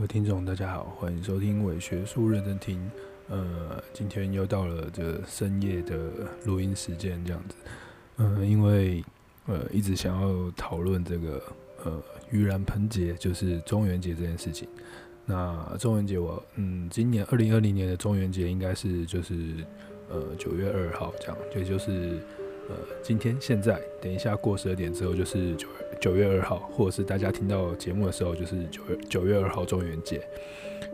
[0.00, 2.90] 各位听众，大家好，欢迎收听伪学术认真听。
[3.28, 6.10] 呃，今天又到了这深夜的
[6.46, 7.54] 录音时间，这样子。
[8.16, 9.04] 嗯、呃，因为
[9.44, 11.42] 呃一直想要讨论这个
[11.84, 12.02] 呃
[12.32, 14.66] 盂兰盆节，就是中元节这件事情。
[15.26, 19.56] 那中元节我嗯，今年二零二零年的中元节应该是就是
[20.08, 22.18] 呃九月二号这样，也就是
[22.70, 25.68] 呃今天现在等一下过十二点之后就是九。
[26.00, 30.26] 九月二号，或者是大家听到节目的时候，就是九月九月二号中元节。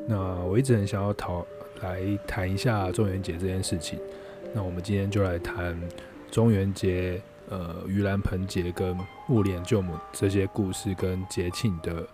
[0.08, 1.46] 那我一直很想要讨
[1.80, 4.00] 来谈一下中元节这件事情。
[4.52, 5.80] 那我们今天就来谈
[6.28, 12.04] 中元节、呃盂兰盆节跟物联救母这些故事跟节庆的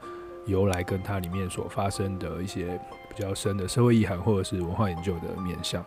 [0.45, 5.83] 由来，跟它里面所发生的一些比较深的社会意涵或者是文化研究的面向。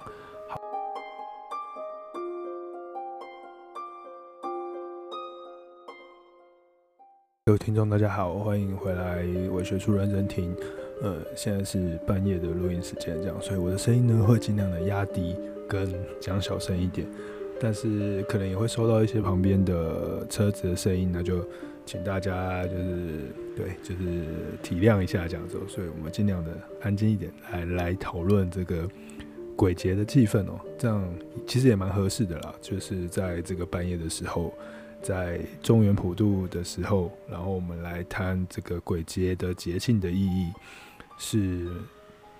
[7.47, 10.51] 各位听众，大家好，欢迎回来伪学术认真听。
[11.03, 15.35] 呃，现在是半夜的录音时间，这样，所以我的声音呢会尽量的压低
[15.69, 17.07] 跟讲小声一点，
[17.59, 21.47] 但是可能也会收到一些旁边的车子的声音，那就
[21.85, 24.25] 请大家就是对，就是
[24.63, 25.59] 体谅一下这样子。
[25.67, 26.49] 所以我们尽量的
[26.81, 28.89] 安静一点来来讨论这个
[29.55, 31.07] 鬼节的气氛哦，这样
[31.45, 34.51] 其实也蛮合适的啦，就是在这个半夜的时候。
[35.05, 40.51] 在中原普渡的时候，然后我们来谈这个鬼节的节庆的意义，
[41.15, 41.71] 是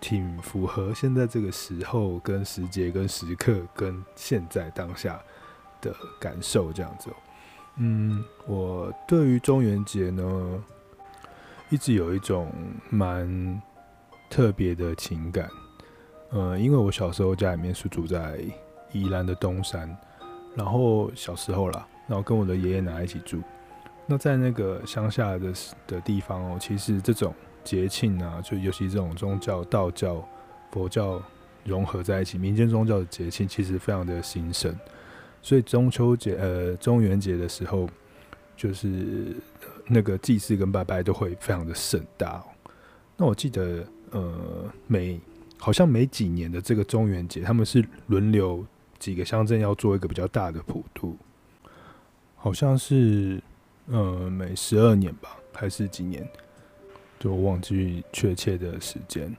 [0.02, 5.22] 挺符合现在这个时候跟时节跟时刻跟现在当下
[5.80, 7.11] 的感受这样子。
[7.77, 10.63] 嗯，我对于中元节呢，
[11.69, 12.52] 一直有一种
[12.89, 13.61] 蛮
[14.27, 15.47] 特别的情感。
[16.31, 18.39] 呃，因为我小时候家里面是住在
[18.91, 19.95] 宜兰的东山，
[20.55, 21.88] 然后小时候啦。
[22.08, 23.42] 然后跟我的爷爷奶奶一起住，
[24.06, 25.53] 那在那个乡下的
[25.88, 30.24] 的地方哦，其实这种节庆啊，就尤其这种宗教、道教、
[30.72, 31.22] 佛教
[31.63, 34.78] 融合在一起，民间宗教的节庆其实非常的兴盛。
[35.41, 37.88] 所以中秋节、呃中元节的时候，
[38.56, 39.35] 就是
[39.88, 42.44] 那个祭祀跟拜拜都会非常的盛大。
[43.18, 45.19] 那我记得，呃，每
[45.58, 48.66] 好像每几年的这个中元节，他们是轮流
[49.00, 51.18] 几个乡镇要做一个比较大的普渡。
[52.45, 53.41] 好像是，
[53.88, 56.23] 呃，每十二年吧，还是几年，
[57.17, 59.35] 就忘记确切的时间。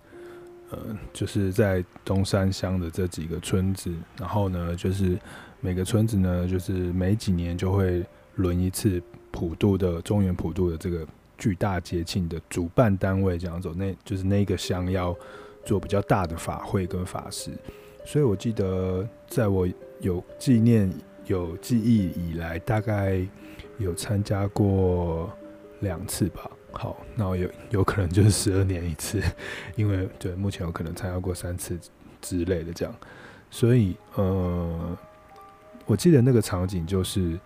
[0.73, 0.79] 呃，
[1.13, 5.17] 就是在东山乡的这几个村子，然后呢，就是
[5.61, 9.01] 每个村子呢，就是每几年就会轮一次
[9.31, 11.07] 普渡的中原普渡的这个
[11.39, 15.17] 巨大节庆的主办单位这样走，那就是那个乡要
[15.65, 17.53] 做比较大的法会跟法事。
[18.05, 19.65] 所以我记得，在我
[20.01, 20.93] 有纪念。
[21.27, 23.21] 有记忆以来，大概
[23.79, 25.31] 有参加过
[25.81, 26.51] 两次吧。
[26.73, 29.21] 好，那有有可能就是十二年一次，
[29.77, 31.79] 因为对，目前有可能参加过三次
[32.21, 32.95] 之类的这样。
[33.51, 34.97] 所以，呃，
[35.87, 37.39] 我记得那个场景就是，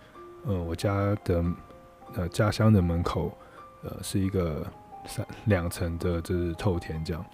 [0.45, 1.45] 呃，我家的
[2.15, 3.31] 呃家乡的门口，
[3.83, 4.65] 呃，是一个
[5.05, 7.25] 三两层的，就是透天这样。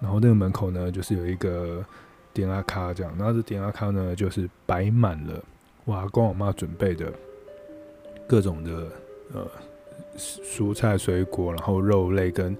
[0.00, 1.84] 然后那个门口呢，就是有一个
[2.32, 5.44] 点阿卡这样，然后这点阿卡呢，就是摆满了。
[5.84, 7.12] 我阿公我妈准备的
[8.26, 8.88] 各种的
[9.32, 9.46] 呃
[10.16, 12.56] 蔬菜水果，然后肉类跟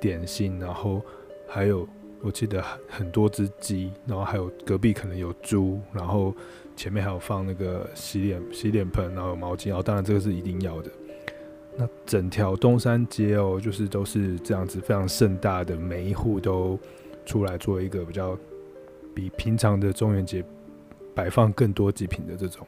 [0.00, 1.00] 点心，然后
[1.46, 1.86] 还有
[2.20, 6.34] 我记得很多只鸡，然后还有隔壁可能有猪，然后
[6.74, 10.90] 前面还有放那个洗脸洗脸盆，然后有毛巾，然后当然这个是一定要的。
[11.76, 16.78] 那整条东山街哦，就是都是这样子非常盛大的，每一户都
[17.24, 18.38] 出来做一个比较
[19.14, 20.44] 比平常的中元节。
[21.14, 22.66] 摆放更多祭品的这种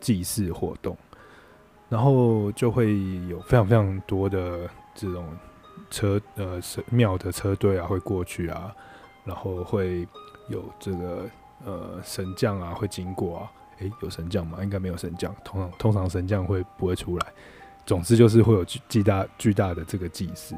[0.00, 0.96] 祭祀活动，
[1.88, 2.98] 然后就会
[3.28, 5.24] 有非常非常多的这种
[5.90, 8.74] 车呃神庙的车队啊会过去啊，
[9.24, 10.06] 然后会
[10.48, 11.24] 有这个
[11.64, 14.58] 呃神将啊会经过啊，诶，有神将吗？
[14.62, 17.26] 应该没有神将，通常通常神将会不会出来？
[17.86, 20.56] 总之就是会有巨大巨大的这个祭祀，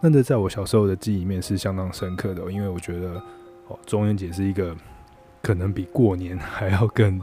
[0.00, 3.22] 那这在我小时候的记忆面是相当深刻的，因为我觉得
[3.68, 4.76] 哦中元节是一个。
[5.46, 7.20] 可能比过年还要更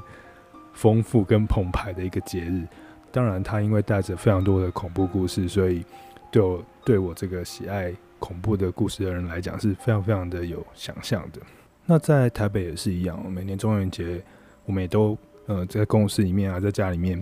[0.71, 2.65] 丰富、更澎湃的一个节日。
[3.11, 5.83] 当然，它因为带着非常多的恐怖故事，所以
[6.31, 11.41] 对我对我这个喜爱恐怖的故事的人来讲是非常非常的有想象的。
[11.85, 14.23] 那在台北也是一样，每年中元节，
[14.63, 15.17] 我们也都
[15.47, 17.21] 呃在公司里面啊，在家里面，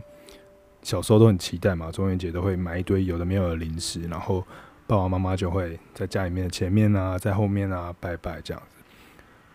[0.84, 1.92] 小时候都很期待嘛。
[1.92, 4.46] 中元节都会买一堆有的没有的零食，然后
[4.86, 8.81] 爸爸妈妈就会在家里面的前面啊，在后面啊拜拜这样子。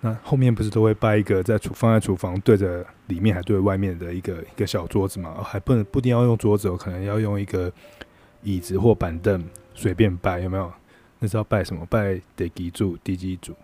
[0.01, 5.43] 那后面不是都会摆一个在厨放在厨房对着里面还对外面的一个一个小桌子嘛？
[5.43, 7.73] 还不能不一定要用桌子，可能要用一个
[8.43, 9.43] 椅子或板凳
[9.75, 10.71] 随便摆有没有？
[11.19, 11.85] 那是要拜什么？
[11.89, 13.55] 拜地基主、地基主。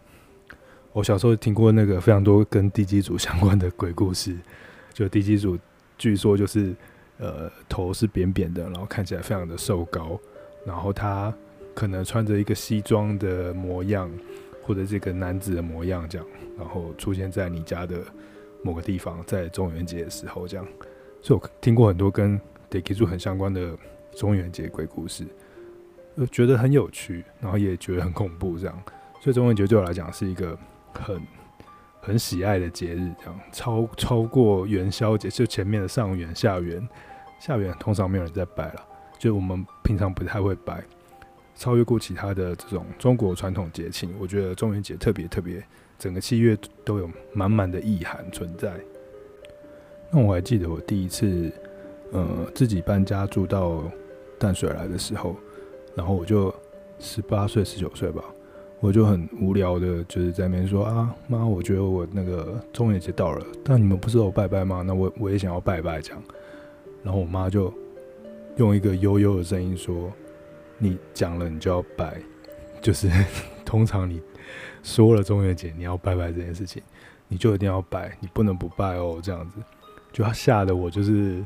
[0.95, 4.37] 我小时候听过那个非常多跟地基主相关的鬼故事，
[4.93, 5.59] 就地基主
[5.99, 6.75] 据说就是
[7.19, 10.19] 呃头是扁扁的，然后看起来非常的瘦高，
[10.67, 11.33] 然后他
[11.75, 14.11] 可能穿着一个西装的模样，
[14.63, 16.27] 或者这个男子的模样这样，
[16.57, 18.03] 然后出现在你家的
[18.63, 20.67] 某个地方，在中元节的时候这样。
[21.21, 23.77] 所以我听过很多跟地基主很相关的
[24.17, 25.27] 中元节鬼故事。
[26.17, 28.83] 呃，觉得很有趣，然后也觉得很恐怖，这样，
[29.21, 30.59] 所以中元节对我来讲是一个
[30.93, 31.23] 很
[32.03, 36.87] 很喜爱的节日，这样超超过元宵节，就前面的上元、下元，
[37.41, 38.85] 下元通常没有人在拜了，
[39.19, 40.85] 就我们平常不太会拜，
[41.55, 45.63] 超越过其他的这种中国传统节庆，我觉得中元节特别特别，
[45.99, 48.73] 整个七月都有满满的意涵存在。
[50.11, 51.53] 那我还记得我第一次，
[52.11, 53.85] 呃，自己搬家住到
[54.39, 55.37] 淡水来的时候。
[55.95, 56.55] 然后我就
[56.99, 58.25] 十八岁、十九岁吧，
[58.81, 64.83] 我就很无聊的，就是在那边说啊，妈，我觉得我那个中元节到了，但你们不是有拜拜吗？
[64.87, 66.23] 那我我也想要拜拜这样。
[67.03, 67.71] 然后我妈就
[68.57, 70.11] 用一个悠悠的声音说
[70.83, 72.21] ：“你讲了，你就要拜，
[72.81, 73.09] 就是
[73.65, 74.21] 通常你
[74.83, 76.83] 说了中元节你要拜拜这件事情，
[77.29, 79.59] 你就一定要拜，你不能不拜哦。”这样子，
[80.13, 81.45] 就他吓得我就是。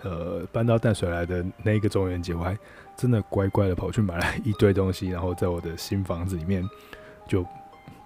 [0.00, 2.56] 呃，搬到淡水来的那个中元节，我还
[2.96, 6.66] 真的乖乖的跑去买了一堆东西，然后在我的新房子里面
[7.28, 7.44] 就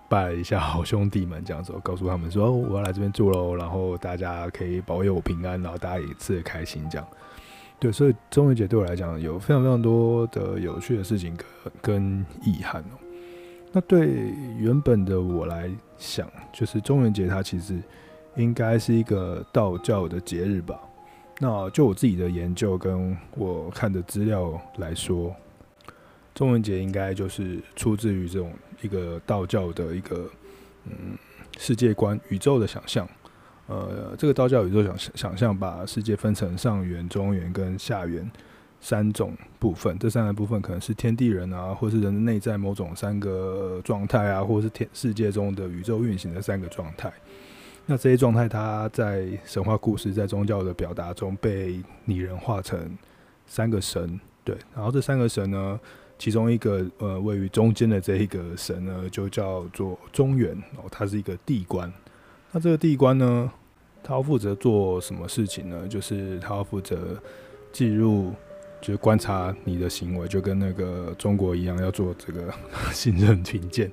[0.09, 7.07] 拜了一下好兄弟们，这样子，告诉他们说我要来这边住喽，然后大家可以保佑我平安，然后大家也吃得开心，这样。
[7.83, 12.95] 对，所以中元节对我来讲有非常非常多的有趣的事情跟跟意涵哦。
[13.73, 14.07] 那对
[14.57, 15.69] 原本的我来
[15.99, 17.83] 想，就是中元节它其实
[18.37, 20.81] 应该是一个道教的节日吧。
[21.41, 25.35] 那就我自己的研究跟我看的资料来说，
[26.37, 30.31] 中元节应该就是出自于这种一个道教的一个
[30.85, 31.19] 嗯
[31.59, 33.09] 世界观、宇宙的想象。
[33.73, 38.31] 呃，这个道教宇宙想想象把世界分成上元、中元跟下元
[38.81, 39.99] 三种部分。
[39.99, 47.13] 这三个部分可能是天地人啊，或是人内在某种三个状态啊，或是天世界中的宇宙运行的三个状态。
[47.87, 52.79] 那这些状态，它在神话故事、在宗教的表达中被拟人化成
[53.47, 54.57] 三个神，对。
[54.75, 55.81] 然后这三个神呢，
[56.19, 61.93] 其中一个呃位于中间的这一个神呢，就叫做中元哦，它是一个地官。
[62.53, 63.51] 那这个地官呢，
[64.03, 65.87] 他要负责做什么事情呢？
[65.89, 67.17] 就是他要负责
[67.73, 68.33] 记录。
[68.81, 72.53] 就是观察你的行为，就跟那个中国一样，要做这个
[72.93, 73.89] 信任评鉴，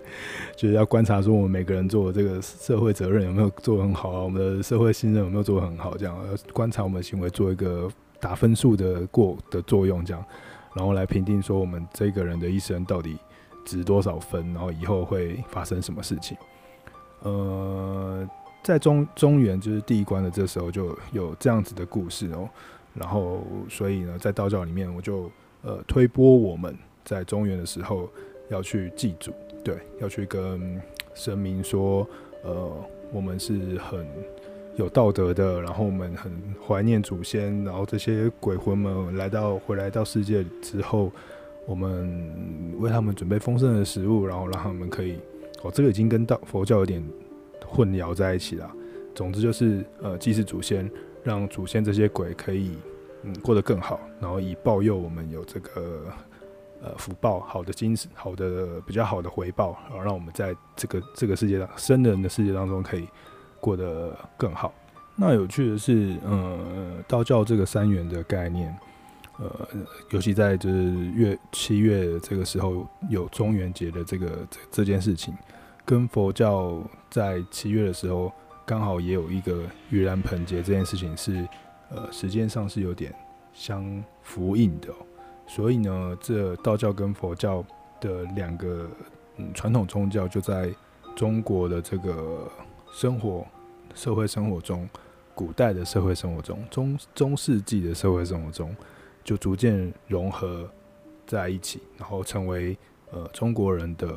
[0.55, 7.87] 就是要观察说我们每个人做的这个社会责任有没有做很好啊，我们的社会信任有没有做得很好，这样要观察我们的行为，做一个
[8.19, 10.25] 打分数的过的作用，这样，
[10.73, 13.15] 然后来评定说我们这个人的一生到底
[13.63, 16.35] 值多少分，然后以后会发生什么事情。
[17.21, 18.27] 呃，
[18.63, 22.49] 在中中原就是第一关的这时候就有这样子的故事哦。
[22.93, 26.75] 然后，所以呢，在道教里面，我就呃推波我们
[27.05, 28.09] 在中原的时候
[28.49, 29.31] 要去祭祖，
[29.63, 30.81] 对，要去跟
[31.13, 32.05] 神明说，
[32.43, 32.71] 呃，
[33.13, 34.05] 我们是很
[34.75, 36.31] 有道德的，然后我们很
[36.67, 41.11] 怀念祖先，然后这些鬼魂们来到回来到世界之后，
[41.67, 45.19] 我们为他们准备丰盛的食物，然后让他们可以，
[45.61, 47.01] 哦，这个已经跟道佛教有点
[47.69, 48.69] 混淆在一起了。
[49.13, 50.89] 总之就是呃祭祀祖先。
[51.21, 52.71] 让祖先这些鬼可以
[53.23, 56.05] 嗯过得更好，然后以报佑我们有这个
[56.81, 63.05] 呃福报，好的精神，好的比较好的回报，然后让我们在这个这个世界上生人的世界当中可以
[63.59, 64.73] 过得更好。
[65.17, 68.73] 那有趣的是，呃，道教这个三元的概念，
[69.37, 69.67] 呃，
[70.11, 75.33] 尤其在就是月七月这个时候有中元节的这个这这件事情，
[75.89, 76.79] 跟佛教
[77.09, 78.31] 在七月的时候。
[78.69, 81.43] 刚好也有一个盂兰盆节这件事情是，
[81.89, 83.11] 呃，时间上是有点
[83.51, 83.83] 相
[84.23, 84.89] 呼应的，
[85.47, 87.65] 所以呢，这道教跟佛教
[87.99, 88.87] 的两个
[89.37, 90.71] 嗯传统宗教就在
[91.15, 92.47] 中国的这个
[92.93, 93.43] 生活
[93.95, 94.87] 社会生活中，
[95.33, 98.75] 古代的社会生活中，中中世纪的社会生活中，
[99.23, 100.69] 就逐渐融合
[101.25, 102.77] 在一起，然后成为
[103.09, 104.13] 呃中国人的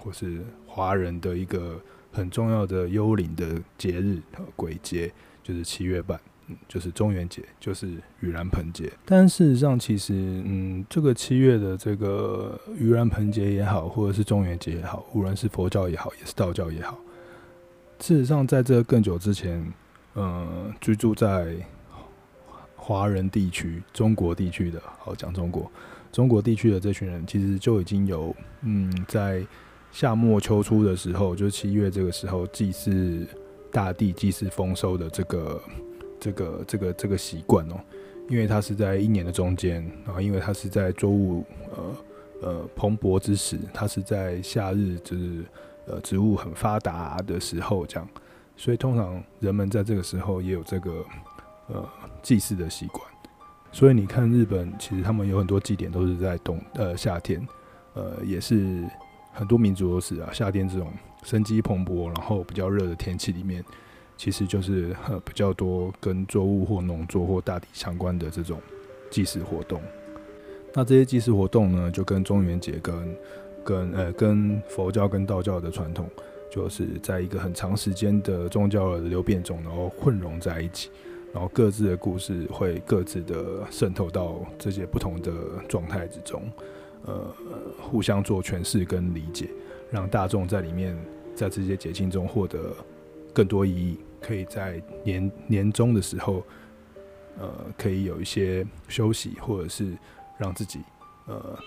[0.00, 1.80] 或是华人的一个。
[2.12, 5.08] 很重要的幽灵的节日和鬼节
[5.44, 6.18] 就是七月半，
[6.66, 7.86] 就是中元节，就是
[8.20, 8.92] 盂兰盆节。
[9.04, 10.12] 但事实上，其实，
[10.44, 16.98] 嗯，这个七月的这个盂兰盆节也好，或者是中元节也好，无论是佛教也好，也是道教也好，
[18.00, 19.64] 事实上，在这更久之前，
[20.16, 21.54] 嗯，居住在
[22.74, 25.70] 华人地区、中国地区的，好讲中国
[26.10, 29.46] 中国地区的这群人其实就已经有嗯，在
[29.92, 33.26] 夏末秋初的时候，就是七月这个时候祭祀
[33.70, 35.62] 大地、祭祀丰收的这个
[36.18, 37.80] 这个这个这个习惯哦。
[38.28, 41.44] 因为它是在一年的中间，然后因为它是在作物
[41.74, 41.96] 呃
[42.42, 45.44] 呃蓬勃之时，它是在夏日就是
[45.88, 48.08] 呃植物很发达的时候这样，
[48.56, 51.04] 所以通常人们在这个时候也有这个
[51.66, 51.88] 呃
[52.22, 53.04] 祭祀的习惯。
[53.72, 57.44] 所以你看日本，其实他们有很多祭典都是在冬呃夏天，
[57.94, 58.84] 呃也是
[59.32, 63.64] 很多民族都是啊，夏天这种生机蓬勃，然后比较热的天气里面。
[64.16, 64.94] 其实就是
[65.24, 68.60] 比较多跟作物或农作或大地相关的这种
[69.10, 69.80] 祭祀活动。
[70.74, 73.16] 那这些祭祀活动呢，就跟中元节跟
[73.64, 76.06] 跟呃跟佛教跟道教的传统，
[76.50, 80.90] 就是在一个很长时间的宗教的流变中，然后混融在一起，
[81.32, 85.32] 然后各自的故事会各自的渗透到这些不同的
[85.66, 86.42] 状态之中，
[87.04, 87.34] 呃
[87.80, 89.48] 互相做诠释跟理解，
[89.90, 90.96] 让大众在里面
[91.34, 92.74] 在这些节庆中获得
[93.34, 93.98] 更多意义。
[94.20, 96.44] 可以在年年终的时候，
[97.38, 99.96] 呃，可以有一些休息，或者是
[100.36, 100.80] 让自己
[101.24, 101.58] 呃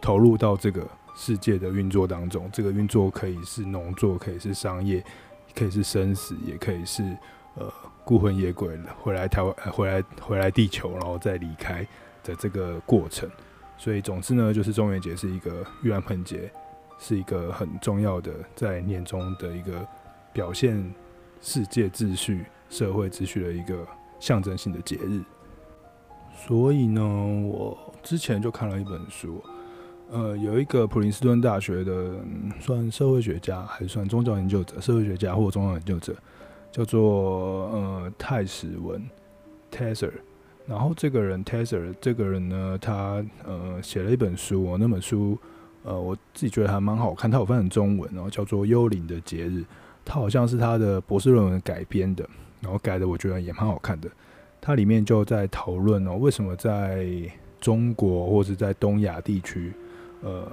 [0.00, 2.48] 投入到这个世界的运作当中。
[2.52, 5.04] 这个运作可以是农作，可以是商业，
[5.52, 7.02] 可以是生死，也可以是
[7.56, 7.68] 呃
[8.04, 11.84] 孤魂野鬼回来台湾，回来回来地球，然后再离开
[12.22, 13.28] 的这个过程。
[13.78, 16.50] 所以，总之呢，就是中元节是一个盂兰盆节，
[16.98, 19.86] 是一个很重要的在年终的一个
[20.32, 20.92] 表现。
[21.42, 23.86] 世界秩序、社会秩序的一个
[24.18, 25.22] 象征性的节日，
[26.34, 27.00] 所以呢，
[27.46, 29.44] 我之前就看了一本书，
[30.10, 32.14] 呃，有一个普林斯顿大学的、
[32.58, 36.16] 算社会学家，还算宗教研究者，社会学家或宗教研究者，
[36.72, 39.08] 叫做呃泰史文
[39.70, 40.12] （Tesser）。
[40.68, 45.38] 然后这个人 t e s e r 这个人呢，他呃写了一本书，那本书
[45.84, 49.60] 呃我自己觉得还蛮好看，他有翻成中文，然后叫做《幽灵的节日》。
[50.04, 52.28] 他好像是他的博士论文改编的，
[52.60, 54.08] 然后改的我觉得也蛮好看的。
[54.60, 57.06] 它里面就在讨论哦，为什么在
[57.60, 59.72] 中国或者在东亚地区，
[60.22, 60.46] 呃，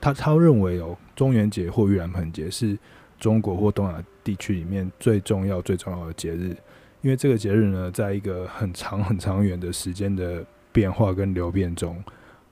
[0.00, 2.78] 他他认为哦，中元节或盂兰盆节是
[3.18, 6.56] 中国或东亚地区里面最重要最重要的节日，
[7.02, 12.02] 因为这个节日呢，在一个很长很长远的时间的变化跟流变中，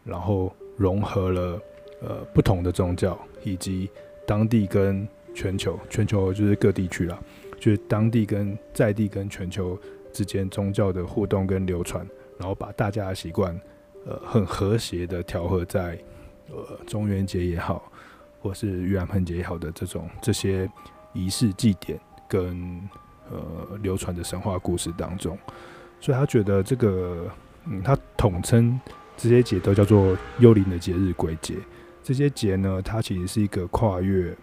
[0.05, 1.61] 然后融合了
[2.01, 3.91] 呃不同的宗教以及
[4.27, 7.19] 当地跟全球，全球就是各地区啦，
[7.59, 9.77] 就是当地跟在地跟全球
[10.13, 12.07] 之间宗教的互动跟流传，
[12.39, 13.61] 然后把大家的习惯，
[14.07, 15.99] 呃，很和谐的调和在，
[16.51, 17.91] 呃，中元节也好，
[18.41, 20.71] 或是盂兰盆节也好的这种这些
[21.13, 21.99] 仪式祭典
[22.29, 22.81] 跟
[23.35, 25.39] 呃流传的神话故事当中，
[26.01, 27.31] 所以他觉得这个，
[27.67, 28.81] 嗯，他统称
[29.17, 31.55] 这些节都叫做幽灵的节日、鬼节。
[32.03, 34.35] 这些节呢，它其实是一个跨越。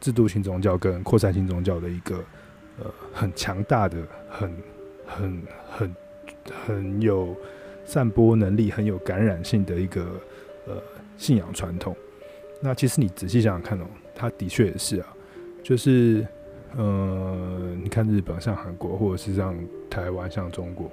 [0.00, 2.22] 制度性宗教跟扩散性宗教的一个
[2.78, 3.96] 呃很强大的、
[4.28, 4.54] 很
[5.06, 5.96] 很很
[6.66, 7.34] 很有
[7.86, 10.02] 散播能力、很有感染性的一个
[10.66, 10.74] 呃
[11.16, 11.96] 信仰传统。
[12.60, 15.06] 那其实你仔细想想看哦，它的确也是啊，
[15.62, 16.26] 就是
[16.76, 19.54] 呃，你看日本、像韩国，或者是像
[19.90, 20.90] 台湾、像中国，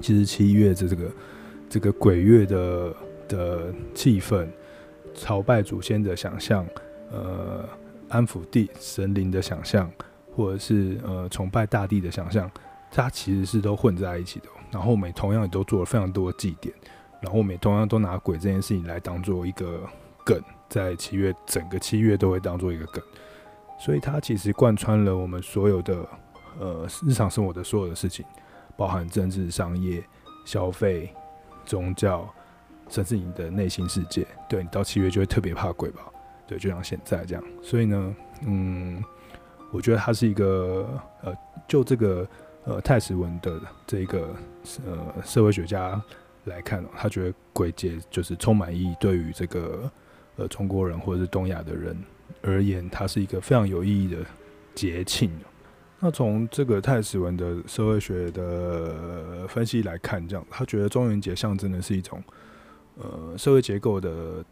[0.00, 1.10] 其实七月这这个
[1.68, 2.94] 这个鬼月的
[3.28, 4.46] 的气氛、
[5.14, 6.66] 朝拜祖先的想象，
[7.10, 7.68] 呃。
[8.12, 9.88] 安抚地神灵的想象，
[10.34, 12.50] 或者是呃崇拜大地的想象，
[12.90, 14.46] 它其实是都混在一起的。
[14.72, 16.74] 然后我们同样也都做了非常多的祭典，
[17.20, 19.88] 然后我们也同样都拿鬼这件事情来当做一个
[20.24, 23.00] 梗，在七月整个七月都会当做一个梗。
[23.80, 26.06] 所以它其实贯穿了我们所有的
[26.58, 28.24] 呃日常生活的所有的事情，
[28.76, 30.04] 包含政治、商业、
[30.44, 31.12] 消费、
[31.64, 32.28] 宗教，
[32.88, 34.26] 甚至你的内心世界。
[34.48, 36.02] 对，你到七月就会特别怕鬼吧。
[36.46, 39.02] 对，就像现在这样，所以呢，嗯，
[39.72, 40.86] 我觉得他是一个
[41.22, 41.32] 呃，
[41.66, 42.28] 就这个
[42.64, 44.34] 呃泰史文的这个
[44.84, 46.02] 呃社会学家
[46.44, 49.90] 来看，他觉得鬼节就是充满意义，对于这个
[50.36, 51.96] 呃中国人或者是东亚的人
[52.42, 54.18] 而言，它是一个非常有意义的
[54.74, 55.30] 节庆。
[55.98, 62.22] 那从这个泰史文的社会学的分析来看，这样他觉得中元节象征的是一种
[62.96, 64.44] 呃社会结构的。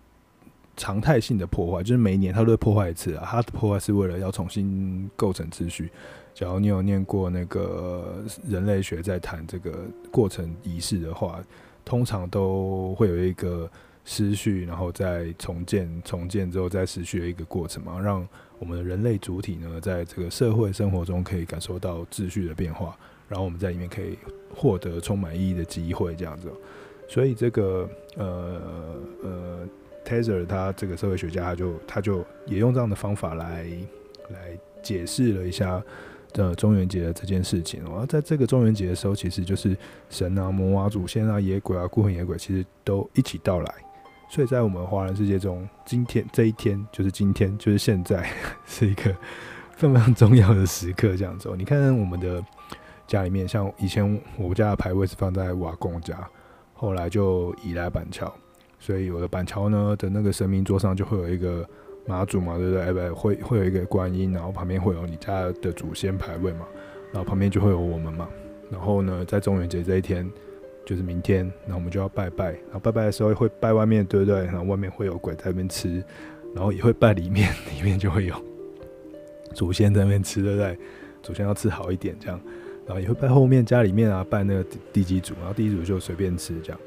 [0.80, 3.26] 常态性的破坏，就是每一年它都会破坏一次啊。
[3.28, 5.90] 它的破坏是为了要重新构成秩序。
[6.32, 9.72] 假如你有念过那个人类学，在谈这个
[10.12, 11.40] 过程仪式的话，
[11.84, 13.68] 通常都会有一个
[14.10, 18.26] 失序，然后再重建，重建之后再失序的一个过程嘛，让
[18.58, 22.96] 我们的人类主体呢，在这个社会生活中可以感受到秩序的变化，
[23.28, 24.16] 然后我们在里面可以
[24.54, 26.50] 获得充满意义的机会，这样子。
[27.06, 27.86] 所以这个
[28.16, 29.68] 呃呃
[30.06, 33.66] ，Taser 他这个社会学家他就他就也用这样的方法来
[34.30, 35.82] 来解释了一下
[36.32, 37.82] 的中元节的这件事情。
[37.82, 39.76] 然后在这个中元节的时候，其实就是
[40.08, 43.74] 神啊、魔啊、祖先啊、野鬼啊、孤魂野鬼，其实都一起到来。
[44.30, 48.28] 所以在我们华人世界中，今天这一天就是今天，就是现在，
[48.66, 49.14] 是一个
[49.74, 51.16] 非常重要的时刻。
[51.16, 52.44] 这样子，你看我们的
[53.06, 56.28] 家里面，像以前我家的牌位是放在我阿公家，
[56.74, 58.30] 后来就移来板桥，
[58.78, 61.66] 所以我的板桥呢的那个神明桌上就会有一个
[62.06, 62.82] 妈祖嘛，对不对？
[62.82, 66.66] 哎，不，会会有一个观音，然后旁边会有你家的祖先牌位嘛，
[67.12, 68.28] 然后旁边就会有我们嘛。
[68.70, 70.30] 然后呢，在中元节这一天。
[70.88, 74.46] 就是明天，然后我们就要拜拜，然后拜拜的时候会拜外面，对不对？
[74.46, 76.02] 然后外面会有鬼在那边吃，
[76.54, 78.34] 然后也会拜里面， 里面就会有
[79.52, 80.78] 祖先在那边吃，对不对？
[81.22, 82.40] 祖先要吃好一点，这样，
[82.86, 86.80] 然后也会拜后面家里面啊，拜那个第几组，然后第一组就随便吃这样。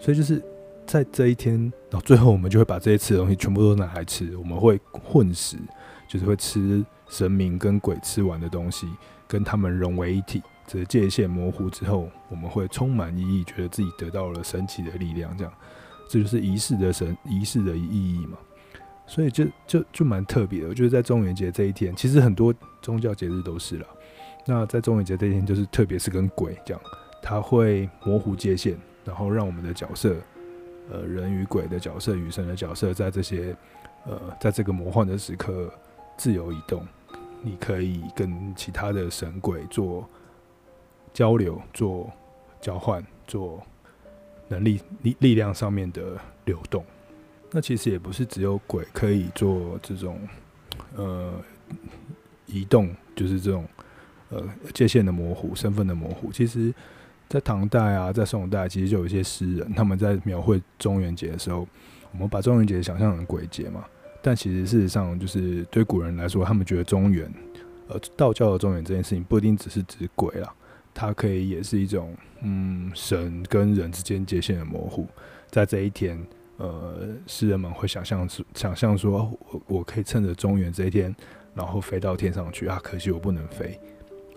[0.00, 0.42] 所以就是
[0.84, 1.54] 在这一天，
[1.90, 5.56] 然后最后我们就会把这些吃的东西全部都拿来吃，我们会混食，
[6.08, 8.88] 就是会吃神明跟鬼吃完的东西，
[9.28, 10.42] 跟他们融为一体。
[10.66, 15.36] 这界限模糊之后，我们会充满意义，觉得自己得到了神奇的力量。
[15.36, 15.52] 这样，
[16.08, 18.38] 这就是仪式的神仪式的意义嘛。
[19.06, 20.68] 所以就就就蛮特别的。
[20.68, 23.86] 我觉得在中元节这一天，其实很多宗教节日都是了。
[24.46, 26.80] 那在中元节这一天，就是特别是跟鬼这样，
[27.20, 30.16] 它会模糊界限，然后让我们的角色，
[30.90, 33.54] 呃，人与鬼的角色与神的角色，在这些
[34.06, 35.70] 呃，在这个魔幻的时刻
[36.16, 36.82] 自由移动。
[37.42, 40.08] 你可以跟其他的神鬼做。
[41.14, 42.10] 交流、做
[42.58, 43.62] 交换、做
[44.48, 46.82] 能力力力量上面的流动，
[47.50, 50.18] 那其实也不是只有鬼可以做这种
[50.96, 51.34] 呃
[52.46, 53.66] 移动，就是这种
[54.30, 56.32] 呃界限的模糊、身份的模糊。
[56.32, 56.72] 其实，
[57.28, 61.68] 在唐代啊，在宋代，其实就有一些诗人，他们在描绘中元节的时候，
[62.12, 63.84] 我们把中元节想象成鬼节嘛，
[64.22, 67.30] 但其实事实上，就是对古人来说，他们觉得中原，
[67.88, 70.54] 呃，道教的中原这件事情，不一定只是指鬼啦。
[70.94, 75.06] 它可以也是一种，嗯，神跟人之间界限的模糊。
[75.50, 76.22] 在这一天，
[76.58, 81.14] 呃，诗人们会想象出，想象说，我我可以趁着中原这一天，
[81.54, 82.78] 然后飞到天上去啊。
[82.84, 83.80] 可惜我不能飞，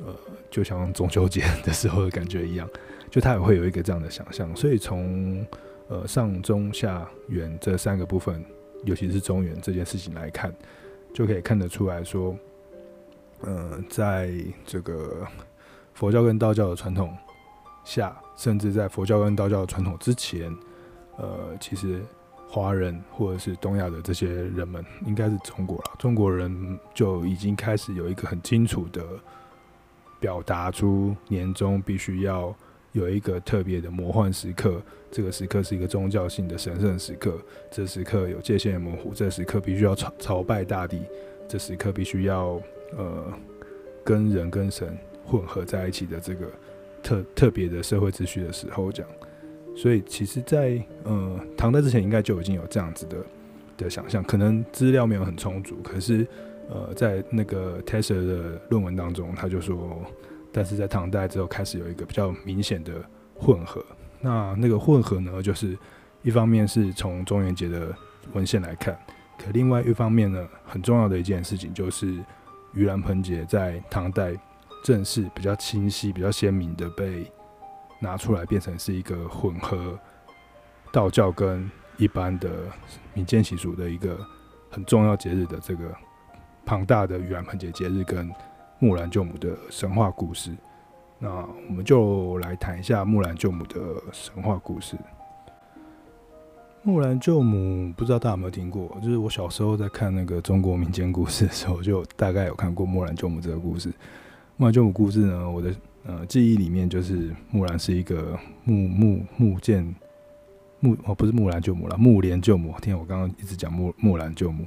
[0.05, 0.15] 呃，
[0.49, 2.67] 就像中秋节的时候的感觉一样，
[3.11, 4.55] 就他也会有一个这样的想象。
[4.55, 5.45] 所以从
[5.89, 8.43] 呃上中下元这三个部分，
[8.85, 10.53] 尤其是中原这件事情来看，
[11.13, 12.35] 就可以看得出来说，
[13.41, 14.31] 呃，在
[14.65, 15.27] 这个。
[15.97, 17.17] 佛教跟道教的传统
[17.85, 20.53] 下，甚至在佛教跟道教的传统之前，
[21.15, 22.01] 呃，其实
[22.49, 25.91] 华人或者是东亚的这些人们，应该是中国了。
[25.97, 29.01] 中国人就已经开始有一个很清楚的
[30.19, 32.53] 表达出年终必须要
[32.95, 34.81] 有一个特别的魔幻时刻，
[35.11, 41.01] 这个时刻是一个宗教性的神圣时刻，这时刻有界限的模糊，这时刻必须要朝朝拜大地，
[41.47, 42.59] 这时刻必须要
[42.97, 43.31] 呃
[44.03, 44.97] 跟人跟神。
[45.27, 46.45] 混合在一起的这个
[47.01, 49.07] 特特别的社会秩序的时候讲，
[49.75, 53.17] 所以其实在，呃唐代之前应该就已经有这样子的
[53.75, 56.27] 的想象，可能资料没有很充足，可是
[56.69, 59.99] 呃在那个 Taylor 的论文当中，他就说，
[60.55, 62.93] 但是在唐代之后开始有一个比较明显的
[63.37, 63.85] 混合，
[64.21, 65.77] 那那个混合呢，就是
[66.21, 67.93] 一方面是从中元节的
[68.31, 68.97] 文献来看，
[69.37, 72.13] 可另外一方面呢，很重要的一件事情就是
[72.73, 74.33] 盂兰盆节在唐代。
[74.83, 77.25] 正式比较清晰、比较鲜明的被
[77.97, 79.99] 拿出来，变成是一个混合
[80.91, 82.51] 道教跟一般的
[83.15, 84.15] 民间习俗的一个
[84.69, 85.91] 很重要节日的这个
[86.67, 88.29] 庞大的盂兰盆节节日跟
[88.85, 90.51] 木兰救母的神话故事。
[91.17, 91.29] 那
[91.67, 93.79] 我们就来谈一下木兰救母的
[94.11, 94.95] 神话故事。
[96.83, 98.95] 木兰救母不知道大家有没有听过？
[99.01, 103.91] 就是我小时候在看那个中国民间故事的时候，就大概有看过木兰救母这个故事。
[104.55, 105.73] 木兰救母故事呢，我的
[106.05, 109.83] 呃记忆里面就是木兰是一个木木木剑
[110.79, 112.75] 木哦，不是木兰救母了，木莲救母。
[112.79, 114.63] 天，我刚刚一直讲木木兰救母，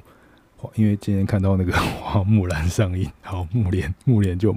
[0.75, 4.55] 因为今天看到那个 花木兰上映，好木莲木莲就，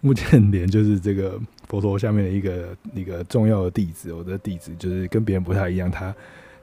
[0.00, 4.12] 木剑莲就是这个佛陀下面的一个一个重要的弟子。
[4.12, 6.14] 我的弟子就是跟别人不太一样，他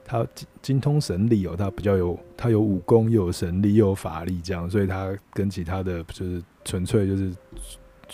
[0.04, 0.26] 他
[0.60, 7.32] 精通神力哦，他比较有他有武功又有神力又有法力这样，所以他跟其他的就是纯粹就是。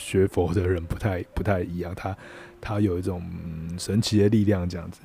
[0.00, 2.16] 学佛的人不太不太一样，他
[2.60, 3.20] 他有一种
[3.76, 5.00] 神奇的力量这样子。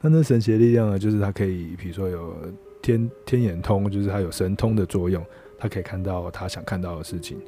[0.00, 2.34] 那那神奇的力量呢，就是他可以，比如说有
[2.82, 5.24] 天天眼通，就是他有神通的作用，
[5.56, 7.40] 他可以看到他想看到的事情。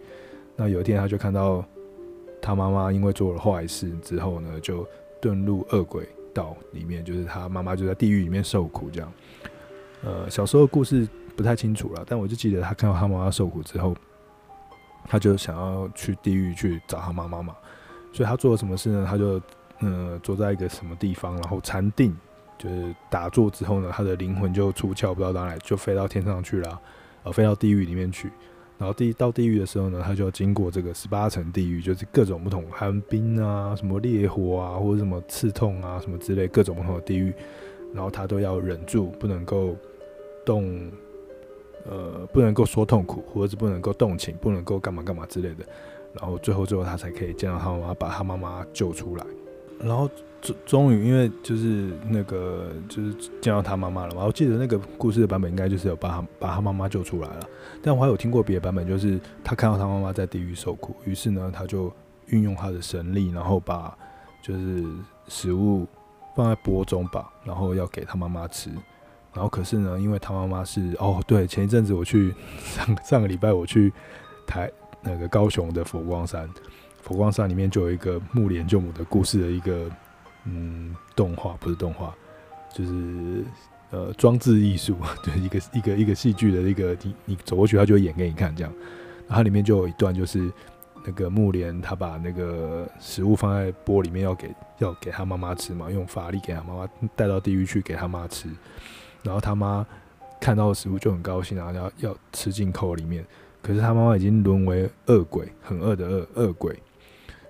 [0.56, 1.64] 那有一天，他就看到
[2.40, 4.86] 他妈妈因为做了坏事之后呢，就
[5.20, 9.12] 遁入恶鬼道里面，就是他妈妈就在地狱里面受苦这样。
[10.04, 13.96] 呃，小时候故事不太清楚了，但我就记得他看到他妈妈受苦之后，
[15.08, 17.56] 他就想要去地狱去找他妈妈嘛。
[18.12, 19.06] 所以他做了什么事呢？
[19.08, 19.40] 他就
[19.80, 22.16] 嗯坐在一个什么地方，然后禅定，
[22.64, 26.80] 就是打坐之后呢，他的灵魂就出窍，不知道哪来就飞到天上去了，
[27.22, 28.30] 呃，飞到地狱里面去。
[28.76, 37.32] 然后地到地狱的时候呢，他就要经过这个十八层地狱，就是各种不同寒冰啊、什么烈火啊，或者什么刺痛啊、什么之类各种不同的地狱，
[37.92, 39.76] 然后他都要忍住，不能够
[40.44, 40.90] 动，
[41.88, 45.64] 呃，不能够说痛苦，或者是不能够动情，不能够干嘛干嘛之类的。
[46.12, 49.24] 然后最后最后他才可以见到他妈妈，把他妈妈救出来。
[49.84, 50.08] 然后
[50.40, 54.24] 终终于，因为就是那个就是见到他妈妈了嘛。
[54.24, 57.48] 我记得那个故事的版本应该就是有把他把他妈妈救出来了。
[57.82, 61.92] 但我还有听过别的版本，就是他看到他妈妈在地狱受苦，于是呢，他就
[62.26, 63.96] 运用他的神力，然后把
[64.42, 64.84] 就是
[65.28, 65.86] 食物
[66.34, 68.70] 放在钵中吧，然后要给他妈妈吃。
[69.32, 73.92] 然后可是呢，因为他妈妈是哦，对，前一阵子我去上上个礼拜我去
[74.46, 74.70] 台
[75.02, 76.48] 那个高雄的佛光山。
[77.04, 79.90] 佛光山里面就有一个木莲救母的故事的一个
[80.46, 82.14] 嗯动画，不是动画，
[82.72, 83.44] 就是
[83.90, 88.72] 呃装置艺术，就是一个一个一个戏剧的一个你你走过去，他就会演给你看这样。
[89.28, 90.50] 然后里面就有一段，就是
[91.04, 98.48] 那个木莲他把那个食物放在钵里面，要给要给他妈妈吃嘛，用法力给他妈妈带到地狱去给他妈吃。
[99.22, 99.86] 然后他妈
[100.40, 103.22] 看到食物就很高兴啊，要要吃进口里面。
[103.62, 106.78] 可是他妈妈已经沦为恶鬼，很恶的恶恶鬼。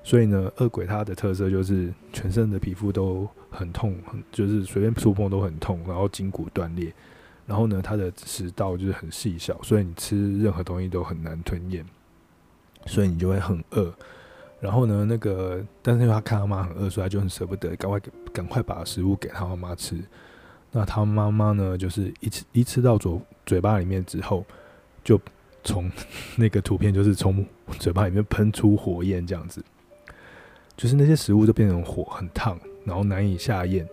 [0.05, 6.93] 所以呢，恶鬼它的特色就是全身的皮肤都很痛，很就是随便触碰都很痛，然后筋骨断裂。
[7.47, 11.85] 然后呢，它的食道就是很细小，所以你吃任何东西都很难吞咽，
[12.87, 13.93] 所以你就会很饿。
[14.61, 18.01] 然后呢，那个但是因为他看他妈很饿，所以他就很舍不得，赶快
[18.33, 19.97] 赶快把食物给他妈妈吃。
[20.71, 24.45] 那他妈妈呢，就是一吃一吃到嘴嘴巴里面之后，
[25.03, 25.21] 就
[25.63, 25.91] 从
[26.37, 27.45] 那个图片就是从
[27.79, 29.65] 嘴巴里面喷出火焰这样子。
[30.77, 33.87] 就是那些食物都变成火，很烫，然后难以下咽，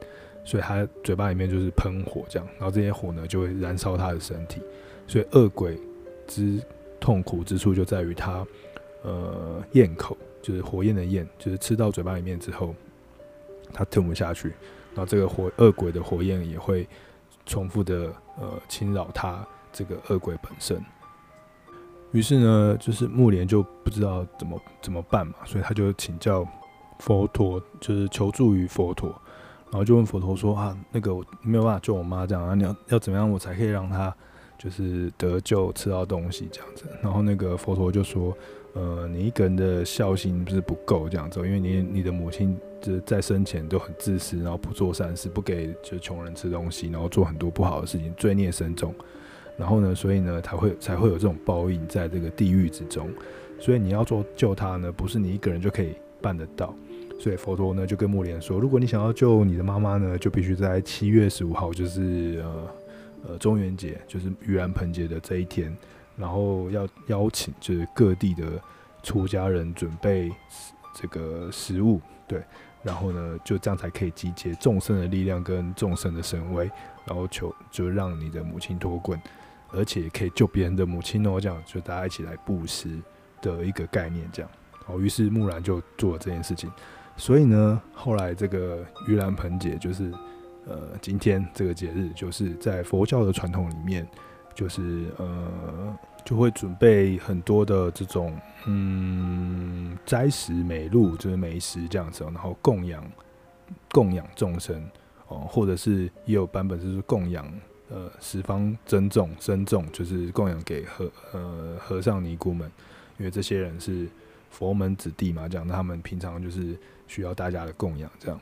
[0.43, 4.61] 所以他嘴巴里面就是喷火这样，然后这些火呢就会燃烧他的身体。
[5.07, 5.77] 所以恶鬼
[6.25, 6.59] 之
[6.99, 8.45] 痛苦之处就在于他，
[9.03, 12.73] 呃，咽口就是火焰的焰，就是吃到嘴巴里面之后，
[13.71, 14.47] 他吞不下去，
[14.95, 16.87] 然后这个火恶鬼的火焰也会
[17.45, 20.83] 重复的呃侵扰他这个恶鬼本身。
[22.11, 26.43] 于是呢，就是木莲就不知道怎么怎么办嘛，所以他就请教。
[27.01, 29.09] 佛陀就是求助于佛陀，
[29.71, 34.15] 然后就问佛陀说：“啊，那个我没有办法救我妈这样啊，你要要怎么样我才可以让她
[34.55, 38.37] 就是得救吃到东西这样子？”然后那个佛陀就说
[38.73, 48.93] ：“呃，你一个人的孝心不是不够这样子，因为你你的母亲就是在生前都很自私，然后不做善事，不给就是穷人吃东西，然后做很多不好的事情，罪孽深重。
[49.57, 53.09] 然后呢，所以呢，才会才会有这种报应在这个地狱之中。
[53.59, 56.71] 所以你要做救他呢，不是你一个人就可以办得到。”
[57.21, 62.67] 所以佛陀呢就跟木莲说，如果你想要救你的妈妈呢，就必须在七月十五号，就是呃
[63.27, 65.77] 呃中元节，就是盂兰盆节的这一天，
[66.17, 68.59] 然后要邀请就是各地的
[69.03, 70.31] 出家人准备
[70.95, 72.41] 这个食物，对，
[72.81, 76.65] 然后呢就这样才可以集结众生的力量跟众生的神威，
[77.05, 79.21] 然后求就让你的母亲脱困，
[79.69, 82.89] 而且可以救别人的母亲哦，这样就大家一起来布施
[83.43, 84.49] 的一个概念，这样，
[84.85, 86.67] 好，于是木兰就做了这件事情。
[87.17, 90.11] 所以呢，后来这个盂兰盆节就是，
[90.65, 94.07] 呃，今天这个节日，就是在佛教的传统里面，
[94.55, 95.95] 就是呃，
[96.25, 103.03] 就会准备很多的这种嗯斋食美禄，就是美食这样子，然后供养
[103.91, 104.83] 供养众生
[105.27, 107.45] 哦，或者是也有版本就是供养
[107.89, 112.71] 呃十方僧众僧众，就是供养给和呃和尚尼姑们，
[113.19, 114.07] 因为这些人是
[114.49, 116.75] 佛门子弟嘛，讲他们平常就是。
[117.11, 118.39] 需要大家的供养，这样，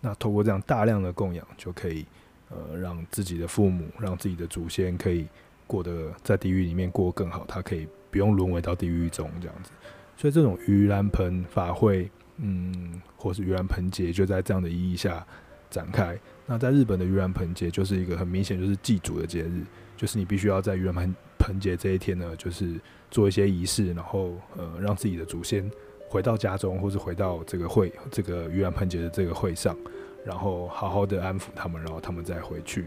[0.00, 2.06] 那透过这样大量的供养，就可以
[2.48, 5.26] 呃让自己的父母，让自己的祖先可以
[5.66, 9.72] 过得在地狱里面过更好，他可以不用沦为到地狱中这样子。
[10.16, 15.26] 所以这种盂兰盆法会，嗯，或是盂兰盆节，就在这样的意义下
[15.68, 16.16] 展开。
[16.46, 19.64] 那在日本的盂兰盆节，就是一个很明显就是祭祖的节日，
[19.96, 25.68] 就是你必须要在盂兰盆盆节这一天呢，就是做一些仪式，然后呃让自己的祖先。
[26.14, 29.76] 回到家中，或是回到这个会，这个盂兰盆节的这个会上，
[30.24, 32.86] 然后好好的安抚他们，然后他们再回去。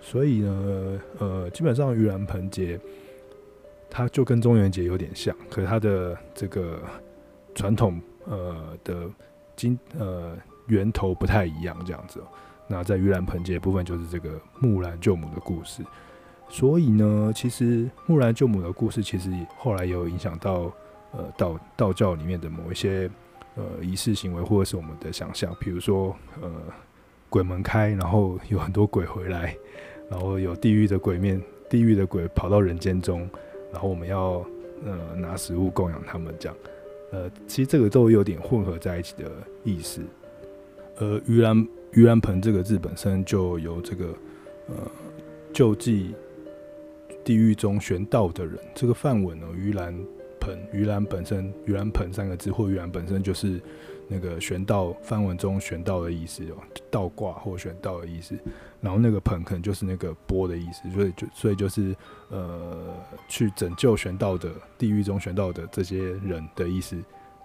[0.00, 2.80] 所以呢，呃，基本上盂兰盆节
[3.90, 6.80] 它就跟中元节有点像，可是它的这个
[7.54, 9.06] 传统呃的
[9.54, 10.34] 经呃
[10.68, 12.22] 源头不太一样这样子。
[12.66, 15.82] 那在盂兰盆节部分就是这个木兰救母的故事。
[16.48, 20.72] 所以呢，其实木兰救母的故事其实后来也有影响到
[21.12, 23.10] 呃道道教里面的某一些
[23.54, 26.50] 呃仪式行为，或者是我们的想象，比如说呃
[27.28, 29.56] 鬼门开，然后有很多鬼回来，
[30.10, 33.28] 然后有地狱的鬼面，地狱的鬼跑到人间中，
[33.72, 34.44] 然后我们要
[34.84, 36.56] 呃拿食物供养他们这样。
[37.12, 39.30] 呃，其实这个都有点混合在一起的
[39.64, 40.00] 意思。
[40.98, 41.56] 而盂兰
[41.92, 44.06] 盂兰盆这个字本身就由这个
[44.68, 44.74] 呃
[45.52, 46.14] 救济
[47.24, 49.94] 地狱中玄道的人，这个梵文呢，盂兰
[50.42, 53.60] 盆，盂兰本身，盂兰盆三个字或盂兰本身就是
[54.08, 56.56] 那个玄道梵文中玄道的意思哦，
[56.90, 58.36] 倒挂或玄道的意思。
[58.80, 61.94] 然后那个盆可能就是那个钵的意思，所以就所以就是
[62.30, 62.96] 呃，
[63.28, 66.96] 去拯救玄道的地狱中玄道的这些人的意思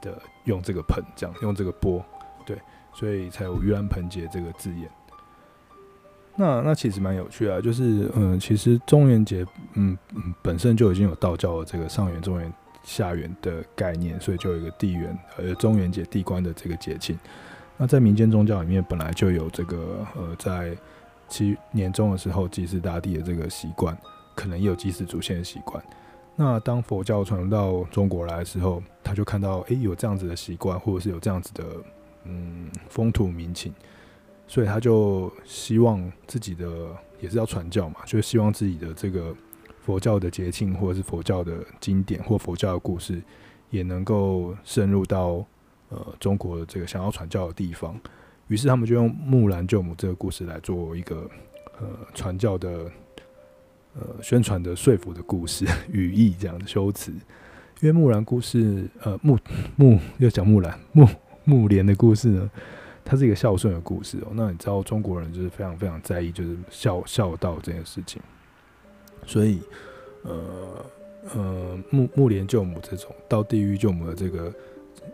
[0.01, 2.03] 的，用这个盆这样，用这个钵，
[2.45, 2.57] 对，
[2.93, 4.89] 所以才有盂兰盆节这个字眼。
[6.39, 12.53] 那那其实蛮有趣啊，就是嗯，其实中元节嗯嗯本身就已经有道教的这个上元、中元、
[12.87, 17.15] 下元的概念，所以就有一个地元呃中元节地官的这个节庆。
[17.77, 20.75] 那在民间宗教里面本来就有这个呃在。
[21.29, 23.97] 其年终的时候祭祀大地的这个习惯，
[24.33, 25.83] 可能也有祭祀祖先的习惯。
[26.37, 31.65] 那当佛教传到中国来的时候，他就看到，诶、有这样子的习惯，或者是有这样子的，
[32.23, 33.73] 嗯，风土民情，
[34.47, 39.35] 所以他就希望自己的也是要传教嘛，就希望自己的这个
[39.87, 43.21] 佛教的节庆，或者是佛教的经典或佛教的故事，
[43.69, 45.45] 也能够深入到
[45.87, 47.97] 呃中国这个想要传教的地方。
[48.49, 51.29] 于是他们就用木兰救母这个故事来做一个
[51.79, 52.91] 呃传教的
[53.95, 57.13] 呃宣传的说服的故事 语义这样的修辞，
[57.79, 59.37] 因为木兰故事呃木
[59.77, 61.07] 木又讲木兰木
[61.45, 62.51] 木莲的故事呢，
[63.05, 64.33] 它是一个孝顺的故事哦。
[64.33, 68.21] 那你知道中国人就是非常非常在意就是孝孝道这件事情，
[69.25, 69.61] 所以
[70.23, 70.85] 呃
[71.35, 74.53] 呃木木莲救母这种到地狱救母的这个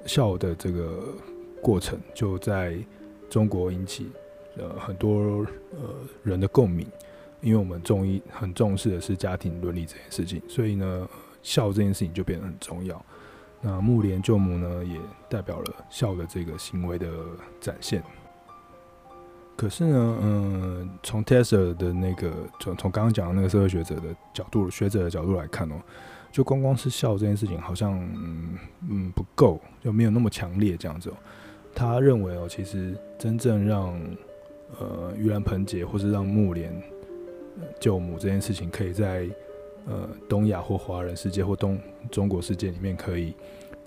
[0.06, 1.00] 孝的这个
[1.62, 2.78] 过程就在。
[3.30, 4.12] 中国引起
[4.58, 5.89] 呃很多呃
[6.22, 6.86] 人的共鸣，
[7.42, 11.10] 因为我们重一很重视的是家庭伦理这件事情，所以呢
[11.42, 13.04] 孝这件事情就变得很重要。
[13.60, 17.08] 那木莲救母呢，也代表了孝的这个行为的
[17.60, 18.04] 展现。
[19.56, 25.76] 可是呢，嗯、从 Tesla 的那个从从刚刚讲的那个社会学者的角度，学者的角度来看哦，
[26.32, 28.58] 就光光是孝这件事情好像嗯
[28.89, 31.13] 嗯不够，就没有那么强烈这样子哦。
[31.76, 33.94] 他认为哦，其实真正让
[34.80, 36.74] 呃盂兰盆节或是让木莲
[37.80, 39.28] 救母这件事情，可以在
[39.86, 41.80] 呃东亚或华人世界或东
[42.12, 43.36] 中国世界里面，可以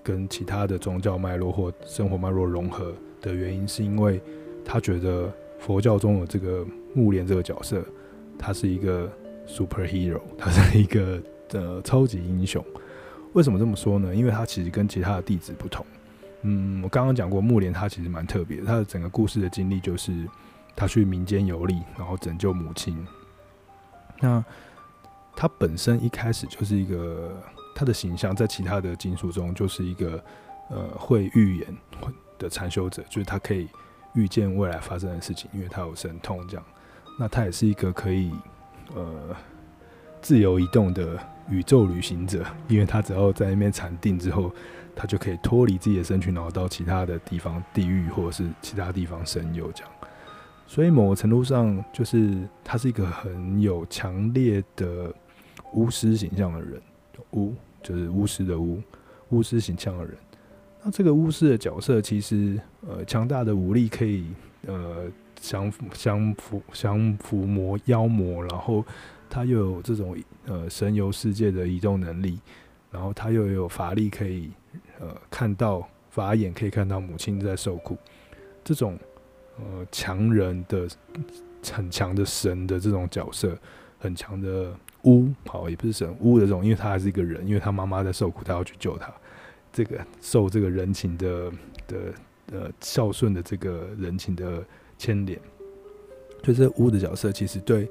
[0.01, 4.21] 跟其他的宗教脉络或生活脉络融合的原因，是因为
[4.63, 7.83] 他觉得佛教中的这个木莲这个角色，
[8.37, 9.11] 他是一个
[9.47, 11.21] superhero， 他是一个
[11.53, 12.63] 呃超级英雄。
[13.33, 14.15] 为什么这么说呢？
[14.15, 15.85] 因为他其实跟其他的弟子不同。
[16.43, 18.61] 嗯，我刚刚讲过，木莲他其实蛮特别。
[18.61, 20.13] 他的整个故事的经历就是，
[20.75, 22.97] 他去民间游历，然后拯救母亲。
[24.19, 24.43] 那
[25.35, 27.35] 他本身一开始就是一个，
[27.75, 30.23] 他的形象在其他的经书中就是一个，
[30.69, 31.77] 呃，会预言
[32.39, 33.67] 的禅修者，就是他可以
[34.17, 36.65] 预见未来发生的事情，因为他有神通这样。
[37.17, 38.33] 那他也是一个可以，
[38.93, 39.33] 呃，
[40.21, 41.17] 自由移动的
[41.49, 44.51] 宇宙旅行者，因为他只要在那边禅定之后。
[44.99, 49.93] 他就可以脱离自己的身躯，然后到其他的地方，地狱或者是其他地方神游这样。
[50.65, 55.13] 所以某个程度上，就是他是一个很有强烈的
[55.73, 56.81] 巫师形象的人，
[57.33, 57.53] 巫
[57.83, 58.81] 就是巫师的巫，
[59.29, 60.17] 巫师形象的人。
[60.83, 64.25] 那这个巫师的角色，其实呃，强大的武力可以
[64.65, 68.85] 呃降降服降服魔妖魔，然后
[69.29, 72.39] 他又有这种呃神游世界的移动能力，
[72.91, 74.49] 然后他又有法力可以。
[74.99, 77.95] 呃，看到法眼可以看到母亲在受苦，
[78.63, 78.97] 这种
[79.57, 80.87] 呃强人的
[81.71, 83.55] 很强的神的这种角色，
[83.99, 89.13] 很强的巫，好，也不是神巫的这种，因为他还是一个人，因为他妈妈在受苦，他要去救他，
[89.71, 91.51] 这个受这个人情的
[91.87, 91.97] 的
[92.51, 94.63] 呃孝顺的这个人情的
[94.97, 95.39] 牵连，
[96.43, 97.89] 所以这巫的角色其实对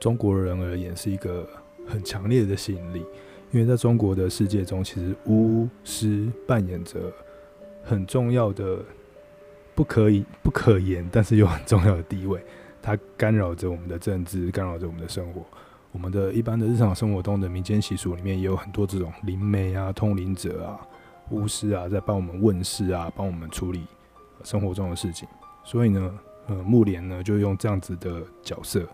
[0.00, 1.48] 中国人而言是一个
[1.86, 3.04] 很强烈的吸引力。
[3.50, 7.10] 因为在中国的世界中，其实巫师扮演着
[7.82, 8.78] 很重要的、
[9.74, 12.44] 不可以、不可言，但是又很重要的地位。
[12.82, 15.42] 它干扰着我们的政治，干扰着我们的生活。
[15.92, 20.78] 我们的一般的日常生活中的民间习俗里面，也有很多这种灵媒啊、通灵者啊、
[21.30, 23.86] 巫师啊，在帮我们问事啊，帮我们处理
[24.44, 25.28] 生活中的事情。
[25.64, 28.86] 所以呢，呃，木莲呢就用这样子的角色，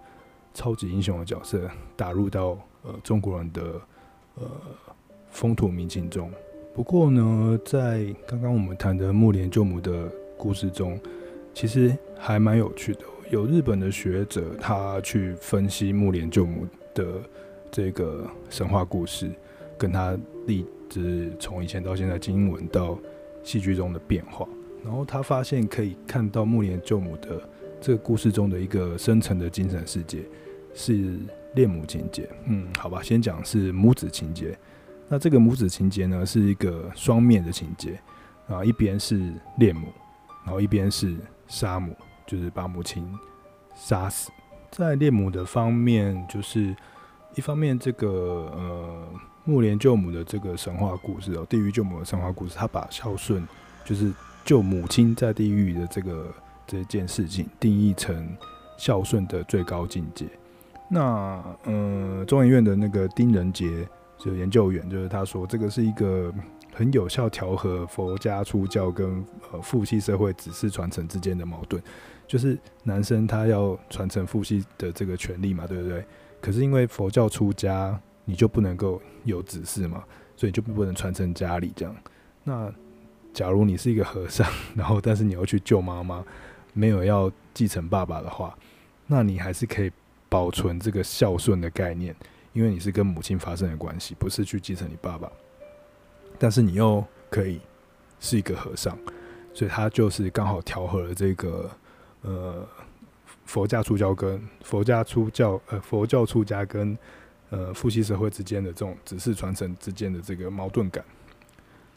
[0.53, 3.63] 超级英雄的角色打入到呃中国人的
[4.35, 4.51] 呃
[5.31, 6.31] 风土民情中。
[6.75, 10.99] 不过呢，在刚刚我们谈的木莲救母的故事中，
[11.53, 13.01] 其实还蛮有趣的。
[13.31, 17.21] 有日本的学者他去分析木莲救母的
[17.71, 19.31] 这个神话故事，
[19.79, 20.17] 跟他
[20.47, 22.99] 历就是从以前到现在经文到
[23.43, 24.47] 戏剧中的变化，
[24.85, 27.41] 然后他发现可以看到目连救母的
[27.81, 30.23] 这个故事中的一个深层的精神世界
[30.75, 31.19] 是
[31.55, 32.29] 恋母情节。
[32.47, 34.57] 嗯，好吧，先讲是母子情节。
[35.09, 38.01] 那这个母子情节呢，是一个双面的情节
[38.49, 39.89] 啊，一边是恋母，
[40.45, 41.15] 然后一边是
[41.47, 41.95] 杀母，
[42.27, 43.07] 就是把母亲
[43.77, 44.31] 杀死。
[44.71, 46.75] 在恋母的方面，就是
[47.35, 49.09] 一方面这个呃
[49.45, 53.47] 木莲救母的这个神话故事哦，地狱救母的神话故事，他把孝顺
[53.85, 54.13] 就是
[54.45, 56.35] 救母亲在地狱的这个
[56.67, 58.37] 这件事情定义成
[58.77, 60.27] 孝顺的最高境界。
[60.89, 63.87] 那呃中研院的那个丁仁杰。
[64.17, 66.33] 就研究员，就是他说，这个是一个
[66.73, 71.83] 很有效调和佛家出教跟呃父系社会子嗣传承之间的矛盾，
[72.27, 76.03] 就是男生他要传承父系的这个权利嘛，对不对？
[76.41, 80.05] 可是因为佛教出家，你就不能够有子嗣嘛，
[80.37, 81.95] 所以就不能传承家里这样。
[82.43, 82.73] 那
[83.33, 86.25] 假如你是一个和尚，然后但是你要去救妈妈，
[86.73, 88.57] 没有要继承爸爸的话，
[89.07, 89.91] 那你还是可以
[90.29, 92.15] 保存这个孝顺的概念。
[92.53, 95.29] 因为你是跟母亲发生的关系，不是去继承你爸爸，
[96.39, 97.61] 但是你又可以
[98.21, 98.97] 是一个和尚，
[99.53, 101.69] 所以他就是刚好调和了这个
[102.23, 102.65] 呃
[103.45, 106.97] 佛家出教跟佛家出教呃佛教出家跟
[107.55, 111.05] 呃父系社会之间的这种子嗣传承之间的这个矛盾感。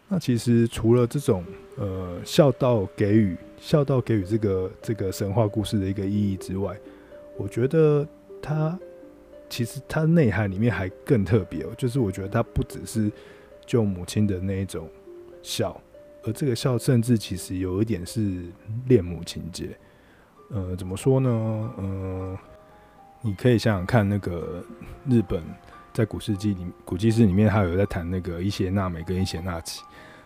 [0.08, 1.44] 那其实除了这种
[1.78, 6.78] 呃孝道给予孝道给予这个这个神话故事的一个意义之外，
[7.38, 8.08] 我觉得
[8.42, 8.78] 他。
[9.50, 13.10] 其实它内涵里面还更特别哦，就是我觉得它不只是
[13.66, 14.90] 救母亲的那一种
[15.42, 15.80] 孝，
[16.26, 18.44] 而这个孝甚至其实有一点是
[18.88, 19.70] 恋母情结。
[20.50, 21.30] 呃，怎么说呢？
[21.78, 22.38] 呃，
[23.22, 24.64] 你可以想想看，那个
[25.10, 25.44] 日本
[25.94, 29.82] 在古世纪里古记事里面，他有在谈那个伊邪那美跟伊邪那岐，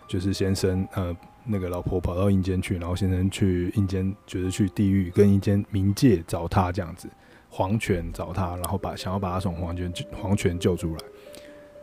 [0.08, 7.10] 就是先生呃那个老婆跑到阴间去，然后先生去阴间，就是去地狱跟阴间冥界找他这样子。
[7.54, 11.00] 黄泉找他，然后把想要把他从黄泉黄泉救出来。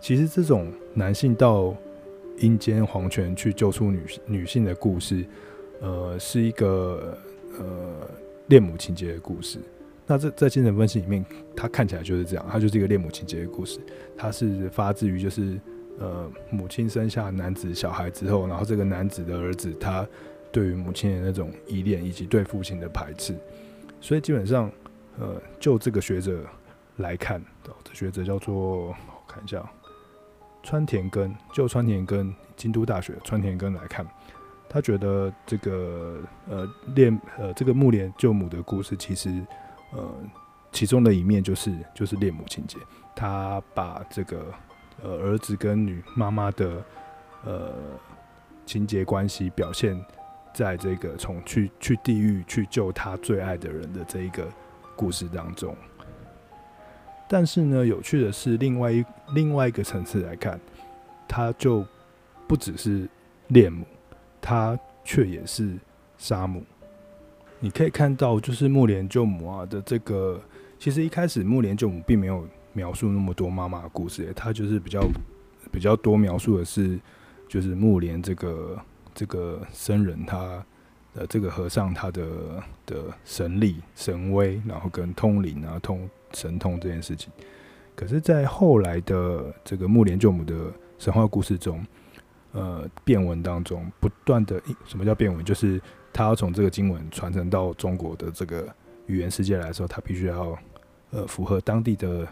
[0.00, 1.74] 其实这种男性到
[2.38, 5.26] 阴间黄泉去救出女女性的故事，
[5.82, 7.18] 呃，是一个
[7.58, 8.08] 呃
[8.46, 9.58] 恋母情结的故事。
[10.08, 13.78] 那这在精神分析里面，它看起来就是这样，它就是一个恋母情结的故事。
[14.16, 15.60] 它是发自于就是
[16.00, 20.04] 呃母亲生下男子小孩之后，然后这个男子的儿子他
[20.50, 23.36] 对于母亲的那种依恋以及对父亲的排斥，
[24.00, 24.68] 所以基本上。
[25.20, 26.44] 呃，就这个学者
[26.98, 27.42] 来看，
[27.82, 29.68] 这学者叫做我看一下，
[30.62, 34.06] 川田根，就川田根，京都大学川田根来看，
[34.68, 39.44] 他觉得这个呃恋呃这个木莲救母的故事，其实
[39.92, 40.14] 呃
[40.72, 42.78] 其中的一面就是就是恋母情节，
[43.14, 44.46] 他把这个
[45.02, 46.84] 呃儿子跟女妈妈的
[47.44, 47.74] 呃
[48.66, 49.98] 情节关系表现
[50.52, 54.46] 在这个从去去地狱去救他最爱的人的这一个。
[55.00, 55.76] 故事当中，
[57.28, 60.58] 但是呢，有趣的是，另外一另外一个层次来看，
[61.28, 61.86] 他就
[62.48, 63.08] 不只是
[63.46, 63.86] 恋母，
[64.40, 65.78] 他却也是
[66.16, 66.64] 杀母。
[67.60, 70.40] 你可以看到，就是木莲舅母啊的这个，
[70.78, 75.06] 其实一开始木莲舅母并没有描述那么多妈妈的故事，他就是比较
[75.72, 76.98] 比较多描述的是，
[77.48, 78.78] 就是木莲这个
[79.14, 80.64] 这个僧人他。
[81.14, 87.32] 呃，这个和尚他的的神力神威，然后跟通灵啊、通神通这件事情，
[87.96, 90.54] 可是，在后来的这个木莲救母的
[90.98, 91.84] 神话故事中，
[92.52, 95.42] 呃，变文当中不断的，什么叫变文？
[95.44, 95.80] 就是
[96.12, 98.66] 他要从这个经文传承到中国的这个
[99.06, 100.58] 语言世界来说，他必须要
[101.10, 102.26] 呃符合当地的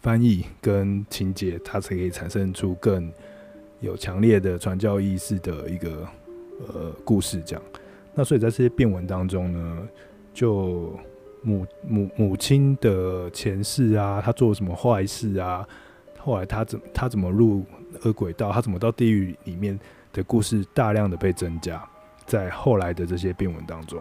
[0.00, 3.12] 翻译跟情节，他才可以产生出更
[3.80, 6.08] 有强烈的传教意识的一个
[6.68, 7.62] 呃故事这样。
[8.14, 9.88] 那所以在这些变文当中呢，
[10.34, 10.98] 就
[11.42, 15.66] 母母母亲的前世啊，他做了什么坏事啊？
[16.18, 17.64] 后来他怎他怎么入
[18.02, 18.50] 恶鬼道？
[18.50, 19.78] 他怎么到地狱里面
[20.12, 21.80] 的故事大量的被增加，
[22.28, 24.00] 在后来的这些变文当中，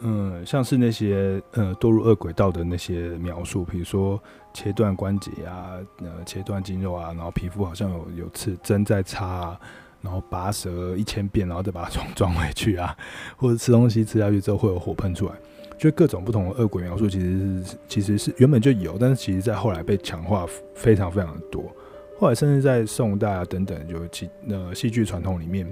[0.00, 4.20] 嗯，像是那些呃堕入恶鬼道的那些描述，比如说
[4.52, 9.60] 切断关节啊，呃切断筋肉啊，然后皮肤好像有有刺针在插啊。
[10.02, 12.94] 然后拔舌一千遍，然后再把它装装回去啊，
[13.38, 15.32] 或者吃东西吃下去之后会有火喷出来，
[15.78, 21.74] 就各种不同的恶鬼描述，其实是其实是原本就有，但是其实在后来被强化非常非常的多。
[22.18, 25.66] 后来甚至在宋代啊等等，就其呃戏剧传统里面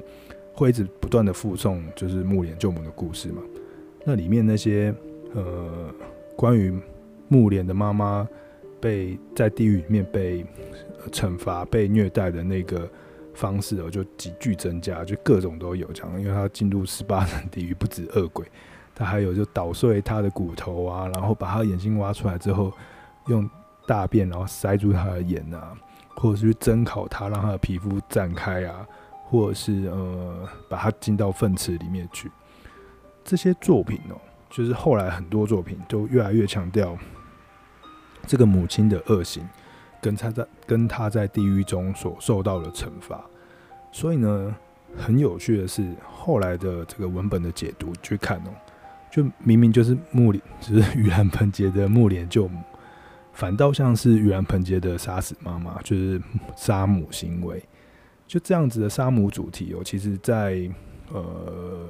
[0.54, 3.42] 会一直不断的附送，就是木莲救母的故事嘛。
[4.04, 4.94] 那里面那些
[5.34, 5.88] 呃
[6.36, 6.72] 关于
[7.28, 8.28] 木莲的妈妈
[8.80, 10.44] 被在地狱里面被
[11.10, 12.88] 惩罚、被虐待的那个
[13.34, 16.20] 方式哦，就急剧增加，就各种都有讲。
[16.20, 18.46] 因为他进入十八层地狱，不止恶鬼，
[18.94, 22.72] 他还有就捣碎他的骨头啊，然后把他眼睛挖出来之后，
[23.28, 23.48] 用
[23.86, 25.76] 大便然后塞住他的眼啊。
[26.14, 28.86] 或者是去蒸烤它，让它的皮肤绽开啊，
[29.32, 32.30] 或者是呃把它进到粪池里面去。
[33.24, 34.20] 这些作品哦，
[34.50, 36.98] 就是后来很多作品都越来越强调
[38.26, 39.42] 这个母亲的恶行，
[40.02, 43.24] 跟他在跟他在地狱中所受到的惩罚。
[43.90, 44.54] 所以呢，
[44.98, 48.50] 很有趣的是，后来的这个文本的解读去看哦，
[49.10, 52.60] 就明明就是木莲，就是盂兰盆节的木莲救母。
[53.32, 56.20] 反倒像是盂兰盆节的杀死妈妈，就是
[56.54, 57.62] 杀母行为，
[58.32, 59.82] 就这样子的杀母主题哦。
[59.84, 60.66] 其实在，
[61.12, 61.86] 呃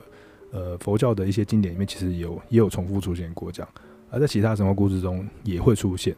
[0.51, 3.73] 呃佛教的一些经典里面，其实有也有重复出现过这样，
[4.11, 6.17] 而在其他神话故事中也会出现。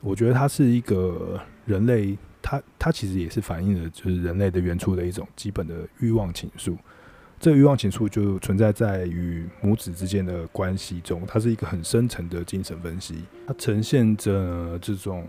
[0.00, 6.74] 我觉得它是一个人类，它它其实也是反映了就是人类的原初的一种基本的欲望情愫。
[7.38, 13.16] 这个欲望情愫就存在在与母子之间的关系中，它是一个很深层的精神分析，
[13.46, 15.26] 它呈现着这种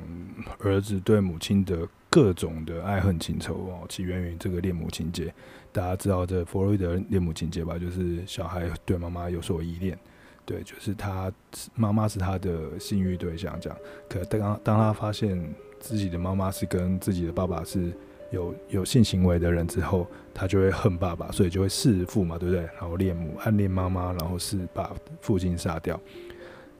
[0.59, 5.33] 儿子对母亲的各种的爱恨情仇哦，起源于这个恋母情节。
[5.71, 7.77] 大家知道这弗洛伊德恋母情节吧？
[7.77, 9.97] 就是小孩对妈妈有所依恋，
[10.45, 11.31] 对，就是他
[11.75, 13.77] 妈妈是他的性欲对象这样。
[14.09, 15.37] 可当当他发现
[15.79, 17.91] 自己的妈妈是跟自己的爸爸是。
[18.29, 22.63] 有有性行为的人之后，他就会恨爸爸，所以就会弑父嘛，对不对？
[22.77, 25.97] 然后恋母，暗恋妈妈，然后是把父亲杀掉。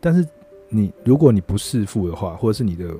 [0.01, 0.27] 但是
[0.67, 2.93] 你如果你不弑父的话，或者是你的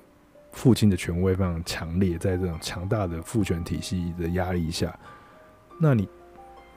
[0.58, 4.98] 父亲的权威非常强烈，在这种强大的父权体系的压力下，
[5.80, 6.10] 那你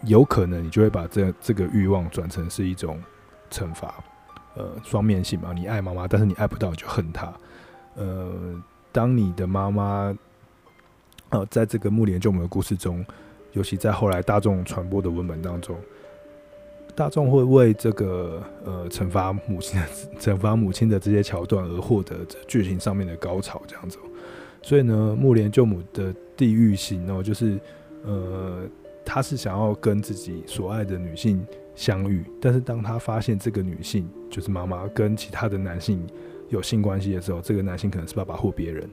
[0.04, 3.02] 有可能你就会把这这个欲望转成是一种
[3.50, 3.94] 惩罚，
[4.54, 5.54] 呃，双面性嘛。
[5.54, 7.32] 你爱妈妈，但是你爱不到，你就恨她。
[7.94, 8.62] 呃，
[8.92, 10.14] 当你的妈妈。
[11.30, 13.06] 呃，在这个目连救母的故事中，
[13.52, 15.78] 尤其在后来大众传播的文本当中，
[16.94, 19.86] 大众会为这个呃惩罚母亲的
[20.20, 22.16] 惩罚母亲的这些桥段而获得
[22.48, 23.98] 剧情上面的高潮，这样子。
[24.62, 27.58] 所以呢，木莲救母的地狱型哦，就是
[28.04, 28.68] 呃，
[29.04, 36.06] 他是想要跟自己所爱的女性相遇，但是当他发现这个女性就是妈妈跟其他的男性
[36.50, 38.88] 有性关系的时候，这个男性可能是爸爸或别人。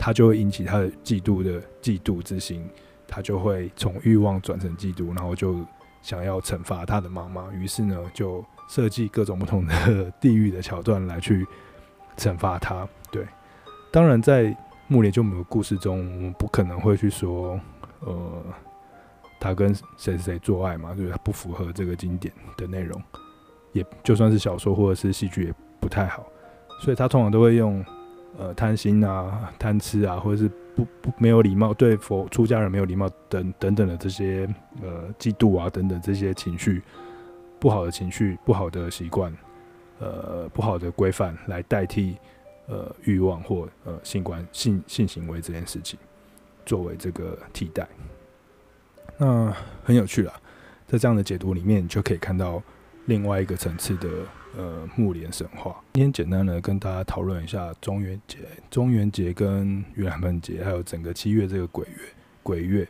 [0.00, 2.64] 他就会引起他的嫉妒的嫉妒之心，
[3.06, 5.56] 他就会从欲望转成嫉妒，然后就
[6.02, 7.50] 想要惩罚他的妈妈。
[7.52, 11.46] 于是呢，就设计各种不同的地狱的桥段来去
[12.16, 12.86] 惩罚他。
[13.10, 13.26] 对，
[13.92, 17.60] 当然在目连救母的故事中，我们不可能会去说，
[18.00, 18.42] 呃，
[19.40, 23.02] 他跟谁谁做爱嘛，就是他不符合这个经典的内容，
[23.72, 26.26] 也就算是小说或者是戏剧也不太好，
[26.80, 27.84] 所以他通常都会用。
[28.36, 34.48] 呃，贪心啊，贪吃啊，或者是不不没有礼貌，对佛出家人没有礼貌等等等的这些
[34.82, 36.80] 呃嫉妒啊等等这些情绪
[37.58, 39.36] 不好的情绪不好的习惯
[39.98, 42.16] 呃不好的规范来代替
[42.66, 45.98] 呃欲望或呃性关性性行为这件事情
[46.64, 47.88] 作为这个替代，
[49.16, 49.52] 那
[49.82, 50.32] 很有趣了，
[50.86, 52.62] 在这样的解读里面，你就可以看到
[53.06, 54.08] 另外一个层次的。
[54.58, 55.80] 呃，木莲神话。
[55.94, 58.38] 今天简单的跟大家讨论一下中元节、
[58.68, 61.96] 中元节跟盂兰盆节，还有整个七月这个鬼月。
[62.42, 62.88] 鬼月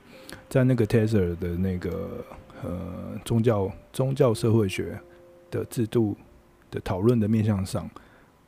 [0.48, 2.24] 在那个 Taser 的那个
[2.62, 4.98] 呃宗教宗教社会学
[5.50, 6.16] 的制度
[6.70, 7.90] 的讨论的面向上，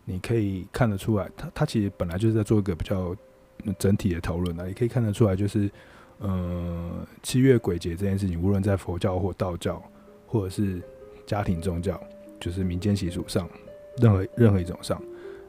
[0.07, 3.15] 你可以看得出来，他他其实本来就是在做一个比较
[3.79, 4.67] 整体的讨论啊。
[4.67, 5.71] 也可以看得出来，就是
[6.21, 9.83] 呃七月鬼节这件事情，无论在佛教或道教，
[10.27, 10.81] 或者是
[11.27, 12.01] 家庭宗教。
[12.41, 13.49] 就是民间习俗上，
[13.99, 15.01] 任何任何一种上，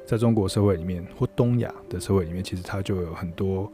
[0.05, 3.71] 在中国社会里面或东亚的社会里面，其实它就有很多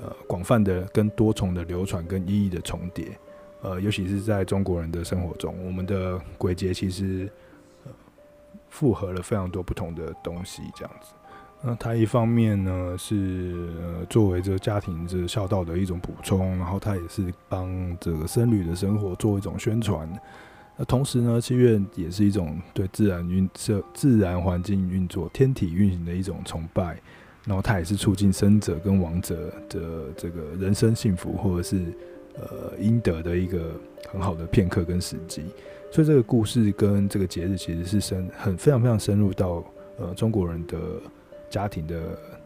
[0.00, 3.06] 呃广泛的跟多重的流传跟意义的重叠，
[3.62, 7.30] 呃，尤其是在中国人的生活中，我们的鬼节其实
[7.84, 7.92] 呃
[8.68, 11.12] 复合了非常多不同的东西，这样子。
[11.62, 20.08] 那它一方面呢是呃作为这个家庭这孝道的一种补充，然后它也是帮这个僧侣的生活做一种宣传。
[20.76, 27.00] 那同时呢，七月也是一种对自然运设、自然环境运作、天体运行的一种崇拜，
[27.46, 31.76] 然后它也是促进生者跟亡者的这个人生幸福，或者是
[32.34, 33.72] 呃应得的一个
[34.12, 35.44] 很好的片刻跟时机。
[35.90, 39.64] 所以这个故事跟这个节日其实是深很非常非常深入到
[39.98, 40.76] 呃中国人的
[41.48, 41.96] 家庭的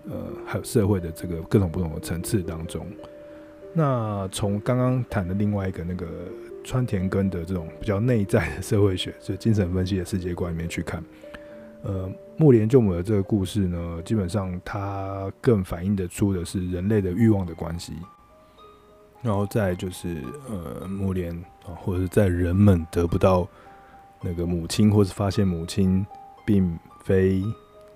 [0.09, 0.17] 呃
[0.47, 2.87] 还有社会的这个各种不同的层次当中。
[3.73, 6.07] 那从刚刚谈的另外一个那个
[6.63, 11.03] 川田根的这种比较内在的社会学，就精神分析的世界观里面去看，
[11.83, 17.95] 呃，木莲救母的这个故事呢，基本上它更反映得出的是人类的欲望的关系。
[19.23, 21.35] 然后再就是呃，目连
[21.67, 23.47] 啊，或者是在人们得不到
[24.23, 26.05] 那个母亲，或是发现母亲
[26.47, 27.43] 并非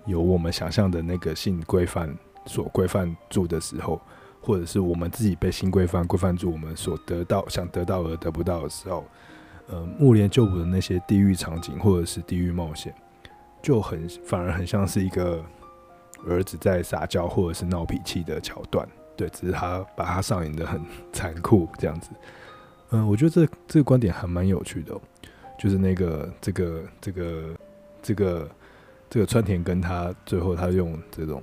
[0.07, 2.15] 有我们想象的那个性规范
[2.47, 4.01] 所规范住的时候。
[4.45, 9.03] 或者是我们自己被新规范规范住，我们所得到想得到而得不到的时候，
[9.68, 12.95] 呃，目连救母的那些地狱场景或者是地狱冒险，
[13.62, 15.42] 就很反而很像是一个
[16.26, 18.86] 儿子在撒娇或者是闹脾气的桥段，
[19.16, 20.78] 对，只是他把他上演得很
[21.11, 22.11] 残酷这样子。
[22.90, 24.95] 嗯、我觉得这这个观点还蛮有趣的、
[25.59, 27.42] 就是那个这个这个
[28.03, 28.51] 这个
[29.09, 31.42] 这个川田跟他最后他用这种。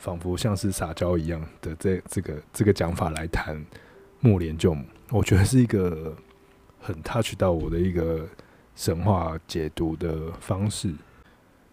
[0.00, 3.62] 仿佛像是撒娇一样的这这个这个讲法来谈
[4.20, 6.16] 目连救母，我觉得是一个
[6.80, 8.26] 很 touch 到我的一个
[8.74, 10.90] 神话解读的方式。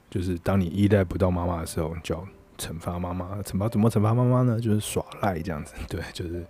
[0.09, 3.41] 就是当你依赖不到妈妈的时候，就要惩罚妈妈。
[3.43, 4.59] 惩罚怎么惩罚妈妈呢？
[4.59, 5.73] 就是耍赖这样子。
[5.87, 6.45] 对，就是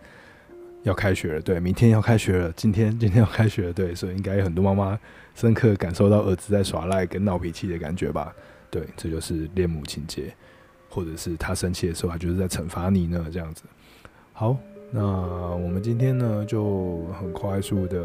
[0.81, 4.99] 要开学了，对，明天要开学了，今天今天要开学了，对，所以应该有很多妈妈
[5.35, 8.33] 深刻感受到儿子在耍赖跟闹脾气的感觉吧？
[8.71, 10.33] 对，这就是恋母情结。
[10.89, 13.63] 或者是他生气的时候，他就是在惩罚你呢，这样子。
[14.33, 14.55] 好，
[14.91, 18.03] 那我们今天呢就很快速的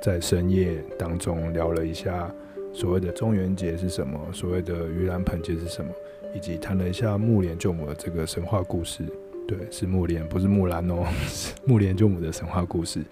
[0.00, 2.30] 在深夜当中聊了一下
[2.72, 5.90] 所谓的中元节是什么，所谓的盂兰盆节是什么，
[6.34, 9.04] 以及谈了一下木莲救母的这个神话故事。
[9.48, 13.02] 对，是木莲，不是木兰哦，是目连救母的神话故事。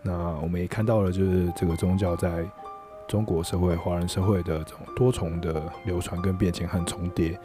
[0.00, 2.42] 那我们也看到了，就是这个宗教在
[3.06, 7.38] 中国社会、华人社会的这种多重的流传跟变迁和重叠。